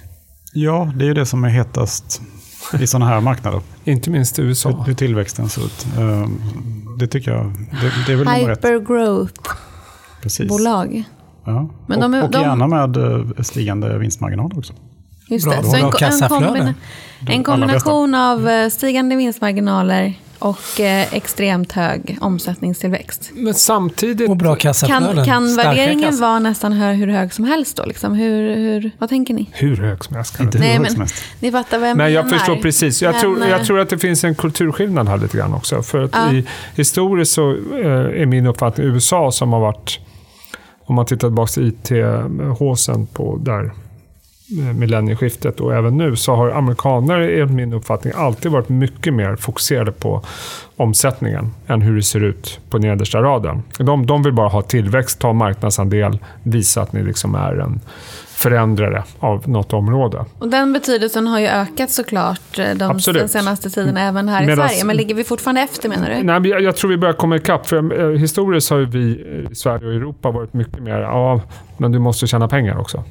ja, 0.53 0.91
det 0.95 1.05
är 1.05 1.07
ju 1.07 1.13
det 1.13 1.25
som 1.25 1.43
är 1.43 1.49
hetast 1.49 2.21
i 2.79 2.87
sådana 2.87 3.05
här 3.05 3.21
marknader. 3.21 3.61
Inte 3.83 4.09
minst 4.09 4.39
i 4.39 4.41
Hur, 4.41 4.49
USA. 4.49 4.83
hur 4.87 4.93
tillväxten 4.93 5.49
ser 5.49 5.65
ut. 5.65 5.85
Ehm, 5.99 6.39
Det 6.99 7.07
tycker 7.07 7.31
jag, 7.31 7.45
det, 7.81 7.91
det 8.07 8.11
är 8.13 8.15
väl 8.15 8.25
nummer 8.25 8.49
ett. 8.51 8.63
Hypergrowth-bolag. 8.63 9.29
Precis. 10.25 10.51
Ja. 11.45 11.69
Men 11.87 11.97
och, 11.97 12.01
de 12.01 12.13
är- 12.13 12.23
och 12.23 12.31
de- 12.31 12.41
gärna 12.41 12.67
med 12.67 12.97
eh, 12.97 13.43
stigande 13.43 13.97
vinstmarginal 13.97 14.51
också. 14.57 14.73
Just 15.29 15.45
Bra, 15.45 15.55
det. 15.61 15.63
Så 15.63 15.75
en, 15.75 15.83
en, 15.83 15.91
kombina- 15.91 16.73
en 17.29 17.43
kombination 17.43 18.15
av 18.15 18.49
eh, 18.49 18.69
stigande 18.69 19.15
vinstmarginaler 19.15 20.13
och 20.39 20.79
eh, 20.79 21.13
extremt 21.13 21.71
hög 21.71 22.17
omsättningstillväxt. 22.21 23.31
Men 23.35 23.53
samtidigt... 23.53 24.29
Och 24.29 24.37
bra 24.37 24.55
kassaflöden. 24.55 25.15
Kan, 25.15 25.25
kan 25.25 25.55
värderingen 25.55 26.09
kassa. 26.09 26.21
vara 26.21 26.39
nästan 26.39 26.73
hur 26.73 27.07
hög 27.07 27.33
som 27.33 27.45
helst 27.45 27.77
då? 27.77 27.85
Liksom? 27.85 28.13
Hur, 28.13 28.55
hur, 28.55 28.91
vad 28.97 29.09
tänker 29.09 29.33
ni? 29.33 29.49
Hur 29.53 29.77
hög 29.77 30.03
som 30.03 30.15
helst. 30.15 30.37
kan 30.37 30.45
det 30.45 30.47
Inte 30.47 30.57
inte. 30.57 30.67
Nej, 30.67 30.77
hur 30.77 30.77
hög 30.77 30.81
men- 30.83 30.91
som 30.91 31.01
helst. 31.01 31.15
Ni 31.39 31.51
fattar 31.51 31.79
vad 31.79 31.89
jag 31.89 31.97
Men 31.97 32.05
menar. 32.13 32.21
jag 32.21 32.29
förstår 32.29 32.55
precis. 32.55 33.01
Jag, 33.01 33.11
Men, 33.11 33.21
tror, 33.21 33.45
jag 33.47 33.65
tror 33.65 33.79
att 33.79 33.89
det 33.89 33.97
finns 33.97 34.23
en 34.23 34.35
kulturskillnad 34.35 35.07
här 35.07 35.17
lite 35.17 35.37
grann 35.37 35.53
också. 35.53 35.81
För 35.81 36.03
att 36.03 36.11
Ja. 36.13 36.31
i, 36.33 36.45
historiskt 36.75 37.31
så 37.31 37.51
eh, 37.51 38.21
är 38.21 38.25
min 38.25 38.45
uppfattning 38.47 38.87
USA 38.87 39.31
som 39.31 39.53
har 39.53 39.59
varit, 39.59 39.99
om 40.85 40.95
man 40.95 41.05
tittar 41.05 41.27
tillbaka 41.27 41.51
till 41.51 41.67
IT-håsen 41.67 43.05
på 43.05 43.37
där 43.37 43.63
eh, 44.59 44.73
millennieskiftet 44.73 45.59
och 45.59 45.75
även 45.75 45.97
nu 45.97 46.15
så 46.15 46.35
har 46.35 46.49
amerikaner 46.49 47.19
enligt 47.19 47.51
min 47.51 47.73
uppfattning 47.73 48.13
alltid 48.15 48.51
varit 48.51 48.69
mycket 48.69 49.13
mer 49.13 49.35
fokuserade 49.35 49.91
på 49.91 50.21
omsättningen 50.75 51.51
än 51.67 51.81
hur 51.81 51.95
det 51.95 52.03
ser 52.03 52.23
ut 52.23 52.59
på 52.69 52.77
nedersta 52.77 53.21
raden. 53.21 53.63
De, 53.77 54.05
de 54.05 54.23
vill 54.23 54.33
bara 54.33 54.49
ha 54.49 54.61
tillväxt, 54.61 55.19
ta 55.19 55.33
marknadsandel, 55.33 56.19
visa 56.43 56.81
att 56.81 56.93
ni 56.93 57.03
liksom 57.03 57.35
är 57.35 57.55
en 57.55 57.79
förändrare 58.35 59.03
av 59.19 59.49
något 59.49 59.73
område. 59.73 60.25
Och 60.39 60.49
den 60.49 60.73
betydelsen 60.73 61.27
har 61.27 61.39
ju 61.39 61.47
ökat 61.47 61.91
såklart 61.91 62.59
eh, 62.59 62.65
de, 62.75 62.91
Absolut. 62.91 63.19
den 63.21 63.29
senaste 63.29 63.69
tiden 63.69 63.97
även 63.97 64.29
här 64.29 64.43
i 64.43 64.45
Medans- 64.45 64.55
Sverige. 64.55 64.85
Men 64.85 64.97
ligger 64.97 65.15
vi 65.15 65.23
fortfarande 65.23 65.61
efter 65.61 65.89
menar 65.89 66.09
du? 66.09 66.23
Nej, 66.23 66.47
jag, 66.51 66.61
jag 66.61 66.75
tror 66.75 66.89
vi 66.89 66.97
börjar 66.97 67.13
komma 67.13 67.35
ikapp. 67.35 67.67
För, 67.67 67.99
eh, 68.13 68.19
historiskt 68.19 68.69
har 68.69 68.77
ju 68.77 68.85
vi 68.85 69.11
eh, 69.45 69.51
i 69.51 69.55
Sverige 69.55 69.87
och 69.87 69.93
Europa 69.93 70.31
varit 70.31 70.53
mycket 70.53 70.79
mer, 70.79 70.99
ja, 70.99 71.41
men 71.77 71.91
du 71.91 71.99
måste 71.99 72.27
tjäna 72.27 72.47
pengar 72.47 72.77
också. 72.79 73.03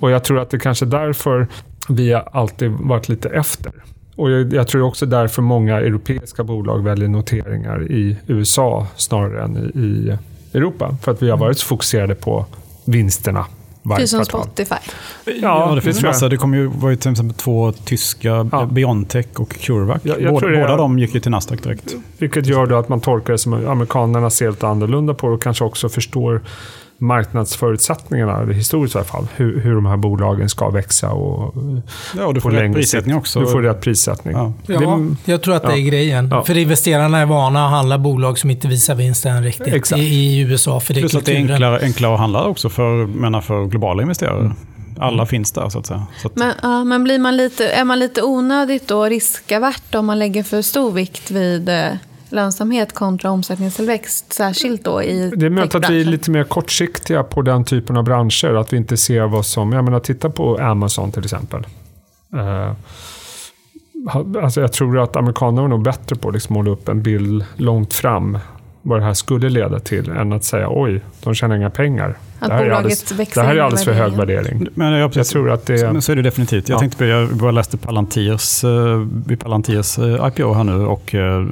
Och 0.00 0.10
jag 0.10 0.24
tror 0.24 0.38
att 0.40 0.50
det 0.50 0.58
kanske 0.58 0.84
är 0.84 0.90
därför 0.90 1.46
vi 1.88 2.12
har 2.12 2.28
alltid 2.32 2.70
varit 2.70 3.08
lite 3.08 3.28
efter. 3.28 3.72
Och 4.16 4.30
jag, 4.30 4.52
jag 4.52 4.68
tror 4.68 4.82
också 4.82 5.06
därför 5.06 5.42
många 5.42 5.76
europeiska 5.76 6.44
bolag 6.44 6.84
väljer 6.84 7.08
noteringar 7.08 7.92
i 7.92 8.16
USA 8.26 8.86
snarare 8.96 9.42
än 9.44 9.56
i, 9.56 9.78
i 9.80 10.18
Europa. 10.58 10.96
För 11.02 11.12
att 11.12 11.22
vi 11.22 11.30
har 11.30 11.36
varit 11.36 11.58
så 11.58 11.66
fokuserade 11.66 12.14
på 12.14 12.46
vinsterna 12.84 13.46
varje 13.82 14.00
Typ 14.02 14.08
som 14.08 14.24
kvartal. 14.24 14.42
Spotify. 14.42 14.74
Ja, 15.42 15.72
det 15.74 15.80
finns 15.80 16.02
massa. 16.02 16.28
Det 16.28 16.36
kom 16.36 16.54
ju, 16.54 16.66
var 16.66 16.90
ju 16.90 16.96
till 16.96 17.10
exempel 17.10 17.36
två 17.36 17.72
tyska, 17.72 18.48
Ja. 18.52 18.66
Biontech 18.66 19.26
och 19.36 19.50
CureVac. 19.60 20.00
Jag- 20.04 20.20
jag 20.22 20.32
båda 20.34 20.46
båda 20.60 20.76
de 20.76 20.98
gick 20.98 21.14
ju 21.14 21.20
till 21.20 21.30
Nasdaq 21.30 21.62
direkt. 21.62 21.94
Vilket 22.18 22.46
gör 22.46 22.66
då 22.66 22.76
att 22.76 22.88
man 22.88 23.00
tolkar 23.00 23.32
det 23.32 23.38
som 23.38 23.52
att 23.52 23.66
amerikanerna 23.66 24.30
ser 24.30 24.50
lite 24.50 24.66
annorlunda 24.68 25.14
på 25.14 25.26
det 25.28 25.34
och 25.34 25.42
kanske 25.42 25.64
också 25.64 25.88
förstår 25.88 26.40
marknadsförutsättningarna, 27.02 28.52
historiskt 28.52 28.94
i 28.94 28.98
alla 28.98 29.04
fall, 29.04 29.26
hur, 29.36 29.60
hur 29.60 29.74
de 29.74 29.86
här 29.86 29.96
bolagen 29.96 30.48
ska 30.48 30.70
växa 30.70 31.10
och 31.10 31.54
Ja, 32.16 32.26
och 32.26 32.34
du 32.34 32.40
får 32.40 32.50
rätt 32.50 32.72
prissättning 32.74 33.16
också. 33.16 33.40
Du 33.40 33.46
får 33.46 33.62
rätt 33.62 33.80
prissättning. 33.80 34.34
Ja. 34.36 34.52
Ja, 34.66 34.78
Det- 35.24 35.32
jag 35.32 35.42
tror 35.42 35.54
att 35.54 35.62
det 35.62 35.72
är 35.72 35.80
grejen. 35.80 36.28
Ja. 36.30 36.44
För 36.44 36.56
investerarna 36.56 37.18
är 37.18 37.26
vana 37.26 37.64
att 37.64 37.70
handla 37.70 37.98
bolag 37.98 38.38
som 38.38 38.50
inte 38.50 38.68
visar 38.68 38.94
vinsten 38.94 39.44
riktigt 39.44 39.74
Exakt. 39.74 40.02
i, 40.02 40.04
i 40.04 40.38
USA. 40.40 40.80
För 40.80 40.94
det 40.94 41.00
är 41.00 41.02
Plus 41.02 41.14
att 41.14 41.24
det 41.24 41.32
är 41.32 41.36
enklare, 41.36 41.78
enklare 41.82 42.14
att 42.14 42.20
handla 42.20 42.44
också 42.44 42.68
för, 42.68 43.06
menar 43.06 43.40
för 43.40 43.64
globala 43.66 44.02
investerare. 44.02 44.52
Alla 44.98 45.26
finns 45.26 45.52
där 45.52 45.68
så 45.68 45.78
att 45.78 45.86
säga. 45.86 46.06
Så 46.20 46.26
att, 46.28 46.36
Men, 46.36 46.52
ja, 46.62 46.84
men 46.84 47.04
blir 47.04 47.18
man 47.18 47.36
lite, 47.36 47.68
är 47.68 47.84
man 47.84 47.98
lite 47.98 48.22
onödigt 48.22 48.88
då 48.88 49.04
riskavert 49.04 49.94
om 49.94 50.06
man 50.06 50.18
lägger 50.18 50.42
för 50.42 50.62
stor 50.62 50.92
vikt 50.92 51.30
vid 51.30 51.68
eh, 51.68 51.84
lönsamhet 52.32 52.92
kontra 52.92 53.30
omsättningstillväxt, 53.30 54.32
särskilt 54.32 54.84
då 54.84 55.02
i 55.02 55.30
Det 55.36 55.46
är 55.46 55.50
möjligt 55.50 55.74
att 55.74 55.90
vi 55.90 56.00
är 56.00 56.04
lite 56.04 56.30
mer 56.30 56.44
kortsiktiga 56.44 57.22
på 57.22 57.42
den 57.42 57.64
typen 57.64 57.96
av 57.96 58.04
branscher. 58.04 58.54
Att 58.54 58.72
vi 58.72 58.76
inte 58.76 58.96
ser 58.96 59.26
vad 59.26 59.46
som... 59.46 59.72
Jag 59.72 59.84
menar, 59.84 60.00
titta 60.00 60.30
på 60.30 60.56
Amazon 60.58 61.12
till 61.12 61.24
exempel. 61.24 61.66
Eh, 62.34 62.72
alltså 64.42 64.60
jag 64.60 64.72
tror 64.72 64.98
att 64.98 65.16
amerikanerna 65.16 65.62
var 65.62 65.68
nog 65.68 65.82
bättre 65.82 66.16
på 66.16 66.28
att 66.28 66.34
liksom 66.34 66.54
måla 66.54 66.70
upp 66.70 66.88
en 66.88 67.02
bild 67.02 67.44
långt 67.56 67.94
fram 67.94 68.38
vad 68.82 69.00
det 69.00 69.04
här 69.04 69.14
skulle 69.14 69.48
leda 69.48 69.78
till 69.80 70.08
än 70.10 70.32
att 70.32 70.44
säga 70.44 70.66
oj, 70.70 71.00
de 71.22 71.34
tjänar 71.34 71.56
inga 71.56 71.70
pengar. 71.70 72.18
Att 72.38 72.48
det 72.48 72.54
här 72.54 72.64
är 72.64 72.70
alldeles, 72.70 73.12
växer 73.12 73.40
det 73.40 73.46
här 73.46 73.56
är 73.56 73.60
alldeles 73.60 73.84
för 73.84 73.92
hög 73.92 74.12
värdering. 74.12 74.66
men 74.74 74.92
jag, 74.92 75.00
Jag 75.00 75.12
precis, 75.12 75.32
tror 75.32 75.50
att 75.50 75.66
det... 75.66 75.92
men 75.92 76.02
så 76.02 76.12
är 76.12 76.16
det 76.16 76.22
definitivt. 76.22 76.68
Jag 76.68 76.76
Ja. 76.76 76.80
tänkte 76.80 76.98
på, 76.98 77.04
jag 77.04 77.28
bara 77.36 77.50
läste 77.50 77.76
Palantirs, 77.78 78.64
eh, 78.64 79.36
Palantirs 79.38 79.98
eh, 79.98 80.26
IPO 80.28 80.52
här 80.52 80.64
nu 80.64 80.86
och 80.86 81.14
eh, 81.14 81.46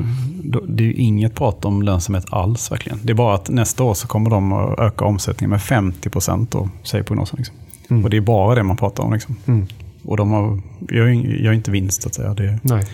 det 0.69 0.83
är 0.83 0.87
ju 0.87 0.93
inget 0.95 1.35
prat 1.35 1.65
om 1.65 1.83
lönsamhet 1.83 2.25
alls 2.31 2.73
verkligen. 2.73 2.99
Det 3.03 3.13
är 3.13 3.15
bara 3.15 3.35
att 3.35 3.49
nästa 3.51 3.85
år 3.85 3.95
så 3.95 4.07
kommer 4.09 4.31
de 4.31 4.53
att 4.53 4.79
öka 4.79 5.05
omsättningen 5.05 5.51
med 5.51 5.63
50 5.63 6.11
procent 6.11 6.55
säger 6.83 7.05
prognosen. 7.05 7.37
Liksom. 7.39 7.57
Mm. 7.91 8.05
Och 8.05 8.11
det 8.11 8.17
är 8.17 8.21
bara 8.21 8.55
det 8.55 8.63
man 8.63 8.77
pratar 8.77 9.05
om. 9.05 9.13
Liksom. 9.13 9.37
Mm. 9.47 9.67
Och 10.05 10.17
de 10.17 10.31
har, 10.31 10.61
gör, 10.91 11.07
ju- 11.07 11.45
gör 11.45 11.53
inte 11.53 11.71
vinst 11.71 12.03
så 12.03 12.09
att 12.09 12.15
säga. 12.15 12.35
Det, 12.35 12.59
Nej. 12.63 12.85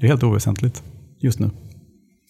det 0.00 0.06
är 0.06 0.08
helt 0.10 0.22
oväsentligt 0.22 0.82
just 1.20 1.38
nu. 1.38 1.50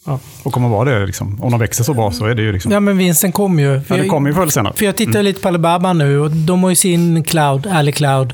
Ja. 0.07 0.19
Och 0.42 0.53
kommer 0.53 0.69
vara 0.69 0.90
det. 0.90 1.07
Liksom. 1.07 1.42
Om 1.42 1.51
de 1.51 1.61
växer 1.61 1.85
så 1.85 1.95
bra 1.95 2.11
så 2.11 2.25
är 2.27 2.35
det 2.35 2.42
ju 2.42 2.53
liksom... 2.53 2.73
Ja, 2.73 2.81
men 2.81 2.99
vinsten 2.99 3.33
kommer 3.33 3.62
ju. 3.62 3.81
För 3.81 3.97
Ja, 3.97 4.03
det 4.03 4.09
kommer 4.09 4.31
ju 4.31 4.35
förr 4.35 4.42
eller 4.42 4.53
senare. 4.53 4.75
För 4.77 4.85
jag 4.85 4.97
tittar 4.97 5.23
lite 5.23 5.40
på 5.40 5.49
Alibaba 5.49 5.92
nu 5.92 6.21
och 6.21 6.31
de 6.31 6.62
har 6.62 6.71
ju 6.71 6.77
sin 6.77 7.25
cloud, 7.25 7.66
Ally 7.66 7.92
Cloud, 7.92 8.33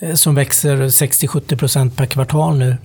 eh, 0.00 0.14
som 0.14 0.34
växer 0.34 0.76
60-70% 0.76 1.96
per 1.96 2.06
kvartal 2.06 2.58
nu. 2.58 2.76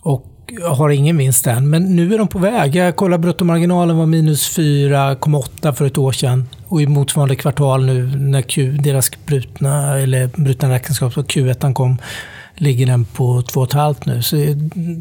Och 0.00 0.26
har 0.64 0.90
ingen 0.90 1.16
vinst 1.16 1.46
än. 1.46 1.70
Men 1.70 1.96
nu 1.96 2.14
är 2.14 2.18
de 2.18 2.28
på 2.28 2.38
väg. 2.38 2.76
Jag 2.76 2.96
kollar 2.96 3.18
bruttomarginalen 3.18 3.96
var 3.96 4.06
minus 4.06 4.58
4,8 4.58 5.72
för 5.72 5.86
ett 5.86 5.98
år 5.98 6.12
sedan. 6.12 6.48
Och 6.66 6.82
i 6.82 6.86
motsvarande 6.86 7.36
kvartal 7.36 7.86
nu 7.86 8.16
när 8.16 8.42
Q, 8.42 8.72
deras 8.72 9.10
brutna, 9.26 9.98
eller 9.98 10.26
brutna 10.26 10.70
räkenskap 10.70 11.18
och 11.18 11.26
Q1 11.26 11.74
kom 11.74 11.98
ligger 12.60 12.86
den 12.86 13.04
på 13.04 13.40
2,5 13.40 13.96
nu. 14.04 14.22
Så 14.22 14.36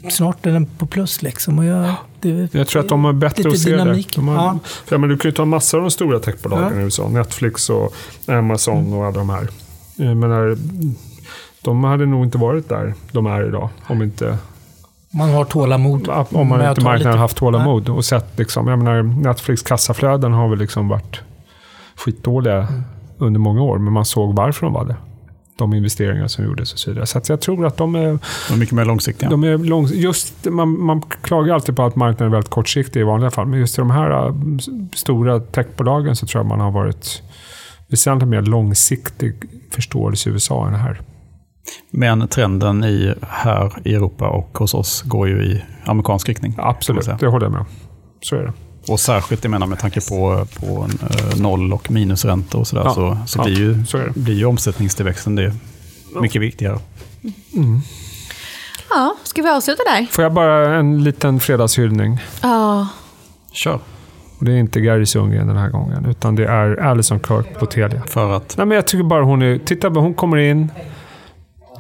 snart 0.09 0.45
är 0.45 0.51
den 0.51 0.65
på 0.65 0.85
plus. 0.85 1.21
Liksom. 1.21 1.59
Och 1.59 1.65
jag, 1.65 1.93
det, 2.21 2.53
Jag 2.53 2.67
tror 2.67 2.81
att 2.81 2.89
de 2.89 3.03
har 3.03 3.13
bättre 3.13 3.49
att 3.49 3.59
se 3.59 3.71
dynamik. 3.71 4.07
det. 4.07 4.21
De 4.21 4.27
har, 4.27 4.35
Ja. 4.35 4.59
för, 4.85 4.97
men 4.97 5.09
du 5.09 5.17
kan 5.17 5.29
ju 5.29 5.35
ta 5.35 5.45
massor 5.45 5.77
av 5.77 5.83
de 5.83 5.91
stora 5.91 6.19
techbolagen 6.19 6.73
Ja. 6.75 6.81
i 6.81 6.83
USA. 6.83 7.09
Netflix 7.09 7.69
och 7.69 7.93
Amazon 8.27 8.93
och 8.93 9.05
alla 9.05 9.17
de 9.17 9.29
här. 9.29 9.47
Menar, 10.15 10.57
de 11.61 11.83
hade 11.83 12.05
nog 12.05 12.25
inte 12.25 12.37
varit 12.37 12.69
där 12.69 12.93
de 13.11 13.25
är 13.25 13.47
idag. 13.47 13.69
Om 13.87 14.01
inte, 14.03 14.37
man 15.11 15.29
har 15.29 15.45
tålamod. 15.45 16.07
om 16.31 16.47
man 16.47 16.69
inte 16.69 16.81
marknaden 16.81 16.97
lite- 16.97 17.09
haft 17.19 17.37
tålamod. 17.37 17.89
Och 17.89 18.05
sett 18.05 18.39
liksom, 18.39 18.67
jag 18.67 18.79
menar, 18.79 19.03
Netflix 19.03 19.61
kassaflöden 19.61 20.33
har 20.33 20.47
väl 20.49 20.59
liksom 20.59 20.87
varit 20.87 21.19
skitdåliga 21.95 22.57
Mm. 22.57 22.81
under 23.17 23.39
många 23.39 23.61
år. 23.61 23.77
Men 23.77 23.93
man 23.93 24.05
såg 24.05 24.35
varför 24.35 24.65
de 24.65 24.73
var 24.73 24.85
det. 24.85 24.95
De 25.59 25.73
investeringar 25.73 26.27
som 26.27 26.45
gjordes 26.45 26.73
och 26.73 26.79
så 26.79 26.91
vidare. 26.91 27.05
Så 27.05 27.21
jag 27.27 27.41
tror 27.41 27.65
att 27.65 27.77
de 27.77 27.95
är, 27.95 28.19
De 28.47 28.53
är 28.53 28.57
mycket 28.57 28.75
mer 28.75 28.85
långsiktiga. 28.85 29.29
de 29.29 29.43
är 29.43 29.57
lång, 29.57 29.87
just, 29.87 30.45
man, 30.45 30.81
man 30.81 31.01
klagar 31.01 31.53
alltid 31.53 31.75
på 31.75 31.83
att 31.83 31.95
marknaden 31.95 32.27
är 32.27 32.31
väldigt 32.31 32.49
kortsiktig 32.49 32.99
i 32.99 33.03
vanliga 33.03 33.31
fall. 33.31 33.47
Men 33.47 33.59
just 33.59 33.77
i 33.77 33.81
de 33.81 33.91
här 33.91 34.27
äh, 34.27 34.35
stora 34.93 35.39
techbolagen 35.39 36.15
så 36.15 36.27
tror 36.27 36.39
jag 36.39 36.47
man 36.47 36.59
har 36.59 36.71
varit 36.71 37.21
väsentligt 37.87 38.29
mer 38.29 38.41
långsiktig 38.41 39.35
förståelse 39.71 40.29
i 40.29 40.33
USA 40.33 40.67
än 40.67 40.75
här. 40.75 41.01
Men 41.91 42.27
trenden 42.27 42.83
i, 42.83 43.13
här 43.21 43.73
i 43.83 43.95
Europa 43.95 44.29
och 44.29 44.57
hos 44.57 44.73
oss 44.73 45.01
går 45.01 45.27
ju 45.27 45.43
i 45.43 45.63
amerikansk 45.85 46.29
riktning. 46.29 46.55
Absolut, 46.57 47.09
det 47.19 47.27
håller 47.27 47.45
jag 47.45 47.51
med 47.51 47.61
om. 47.61 47.67
Så 48.21 48.35
är 48.35 48.43
det. 48.43 48.53
Och 48.87 48.99
särskilt 48.99 49.43
jag 49.43 49.51
menar, 49.51 49.67
med 49.67 49.79
tanke 49.79 50.01
på, 50.01 50.47
på 50.59 50.87
eh, 51.01 51.41
noll 51.41 51.73
och 51.73 51.91
minusräntor 51.91 52.59
och 52.59 52.67
sådär, 52.67 52.83
Ja, 52.83 52.93
så, 52.93 53.17
så 53.25 53.39
ja, 53.39 53.43
blir, 53.43 53.55
ju, 53.57 53.85
så 53.85 54.03
blir 54.15 54.35
ju 54.35 54.45
omsättningstillväxten 54.45 55.35
det 55.35 55.53
mycket 56.21 56.41
viktigare. 56.41 56.79
Ja, 58.89 59.15
ska 59.23 59.41
vi 59.41 59.49
avsluta 59.49 59.83
där? 59.83 60.05
Får 60.11 60.23
jag 60.23 60.33
bara 60.33 60.75
en 60.75 61.03
liten 61.03 61.39
fredagshyllning? 61.39 62.17
Ja, 62.41 62.87
Kör. 63.51 63.79
Och 64.39 64.45
det 64.45 64.51
är 64.51 64.57
inte 64.57 64.81
Gary 64.81 65.05
Sundgren 65.05 65.47
den 65.47 65.57
här 65.57 65.69
gången, 65.69 66.05
utan 66.05 66.35
det 66.35 66.45
är 66.45 66.75
Alison 66.75 67.19
Kirk 67.19 67.59
på 67.59 67.65
Telia. 67.65 68.01
För 68.07 68.37
att 68.37 68.57
Nej, 68.57 68.65
men 68.65 68.75
jag 68.75 68.87
tycker 68.87 69.03
bara 69.03 69.23
hon 69.23 69.41
är... 69.41 69.57
Titta, 69.57 69.89
hon 69.89 70.13
kommer 70.13 70.37
in. 70.37 70.71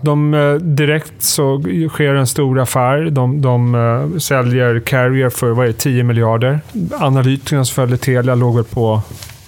De, 0.01 0.33
eh, 0.33 0.53
direkt 0.53 1.23
så 1.23 1.63
sker 1.89 2.13
en 2.15 2.27
stor 2.27 2.59
affär. 2.59 3.09
De, 3.09 3.41
de 3.41 3.75
eh, 3.75 4.17
säljer 4.17 4.79
Carrier 4.79 5.29
för 5.29 5.51
vad 5.51 5.65
är 5.65 5.67
det, 5.67 5.73
10 5.73 6.03
miljarder. 6.03 6.59
Analytikerna 6.99 7.65
som 7.65 7.73
följde 7.73 7.97
Telia 7.97 8.35
låg 8.35 8.55
väl 8.55 8.63
på 8.63 9.01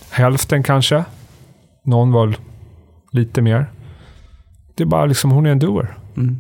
hälften 0.10 0.64
kanske. 0.64 1.04
Någon 1.86 2.12
var 2.12 2.36
lite 3.12 3.42
mer. 3.42 3.66
Det 4.76 4.84
är 4.84 4.88
bara 4.88 5.06
liksom, 5.06 5.32
hon 5.32 5.46
är 5.46 5.52
en 5.52 5.60
doer. 5.60 5.98
mm, 6.18 6.38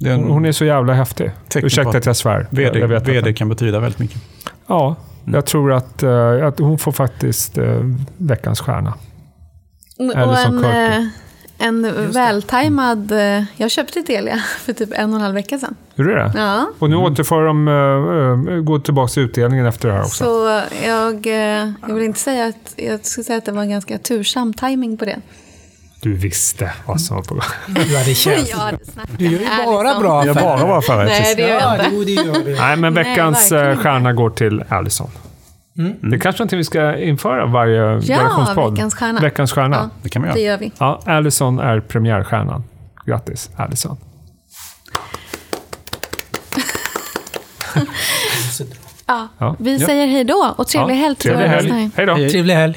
det 0.00 0.08
är 0.08 0.14
en 0.14 0.20
Hon, 0.20 0.30
hon 0.30 0.44
är 0.44 0.52
så 0.52 0.64
jävla 0.64 0.92
häftig. 0.92 1.30
Ursäkta 1.54 1.98
att 1.98 2.06
jag 2.06 2.16
svär. 2.16 2.46
VD, 2.50 2.78
jag 2.78 2.88
VD 2.88 3.32
kan 3.32 3.48
betyda 3.48 3.80
väldigt 3.80 3.98
mycket. 3.98 4.22
Ja, 4.66 4.96
jag 5.24 5.46
tror 5.46 5.72
att, 5.72 6.02
eh, 6.02 6.46
att 6.46 6.58
hon 6.58 6.78
får 6.78 6.92
faktiskt 6.92 7.58
veckans 8.16 8.60
stjärna. 8.60 8.94
Eller 9.98 10.28
och 10.28 10.38
som 10.38 10.64
en, 10.64 11.10
en 11.58 12.10
vältajmad... 12.12 13.12
eh, 13.12 13.44
Jag 13.56 13.70
köpte 13.70 14.02
Telia 14.02 14.36
för 14.64 14.72
typ 14.72 14.88
en 14.92 15.10
och 15.10 15.16
en 15.16 15.22
halv 15.22 15.34
vecka 15.34 15.58
sedan. 15.58 15.74
Hur 15.94 16.08
är 16.10 16.16
det? 16.24 16.32
Ja. 16.36 16.66
Och 16.78 16.90
nu 16.90 16.96
återför 16.96 17.44
de, 17.44 17.68
uh, 17.68 18.48
uh, 18.50 18.60
går 18.60 18.78
tillbaka 18.78 19.08
till 19.12 19.22
utdelningen 19.22 19.66
efter 19.66 19.88
det 19.88 19.94
här 19.94 20.00
också. 20.02 20.24
Så 20.24 20.62
jag, 20.86 21.26
jag 21.86 21.94
vill 21.94 22.04
inte 22.04 22.18
säga 22.20 22.46
att... 22.46 22.74
Jag 22.76 23.04
skulle 23.06 23.24
säga 23.24 23.38
att 23.38 23.44
det 23.44 23.52
var 23.52 23.62
en 23.62 23.70
ganska 23.70 23.98
tursam 23.98 24.54
timing 24.54 24.96
på 24.96 25.04
det. 25.04 25.18
Du 26.00 26.14
visste 26.14 26.72
vad 26.86 27.00
som 27.00 27.16
var 27.16 27.22
på 27.22 27.34
gång. 27.34 27.42
Du 27.86 27.96
hade 27.96 28.14
känt. 28.14 28.48
Jag 28.50 28.78
Du 29.18 29.24
gör 29.24 29.30
ju 29.40 29.46
bara 29.66 30.00
bra 30.00 30.26
Jag 30.26 30.36
affärer. 30.36 30.44
bara 30.58 30.66
var 30.66 30.78
affärer. 30.78 31.04
Nej, 31.04 31.34
det 31.36 31.42
gör 31.42 31.48
jag 31.48 31.62
Ja, 31.62 31.84
inte. 31.84 32.22
du. 32.44 32.54
Nej, 32.56 32.76
men 32.76 32.94
Nej, 32.94 33.04
veckans 33.04 33.42
inte. 33.52 33.76
stjärna 33.82 34.12
går 34.12 34.30
till 34.30 34.64
Allison. 34.68 35.10
Det 35.76 36.16
är 36.16 36.18
kanske 36.18 36.40
någonting 36.42 36.56
vi 36.58 36.64
ska 36.64 36.96
införa 36.98 37.46
varje 37.46 37.76
Ja, 37.76 37.92
redaktionspodd. 37.98 38.72
veckans 38.72 38.94
stjärna. 38.94 39.20
Veckans 39.20 39.52
stjärna. 39.52 39.76
Ja, 39.76 39.90
Det 40.02 40.08
kan 40.08 40.22
vi 40.22 40.28
det 40.28 40.40
göra. 40.40 40.50
gör 40.52 40.58
vi. 40.58 40.72
Ja, 40.78 41.00
Allison 41.06 41.58
är 41.58 41.80
premiärstjärnan. 41.80 42.64
Grattis, 43.06 43.50
Allison. 43.56 43.96
Ja. 49.38 49.56
Vi 49.58 49.76
Ja. 49.80 49.86
säger 49.86 50.06
hej 50.06 50.24
då 50.24 50.54
och 50.58 50.66
trevlig 50.68 50.94
Ja, 50.94 50.98
helg 50.98 51.16
till 51.16 51.30
Trevlig 51.30 51.48
våra 51.48 51.56
helg. 51.56 51.90
Hej 51.96 52.06
då. 52.06 52.14
Trevlig 52.16 52.54
helg. 52.54 52.74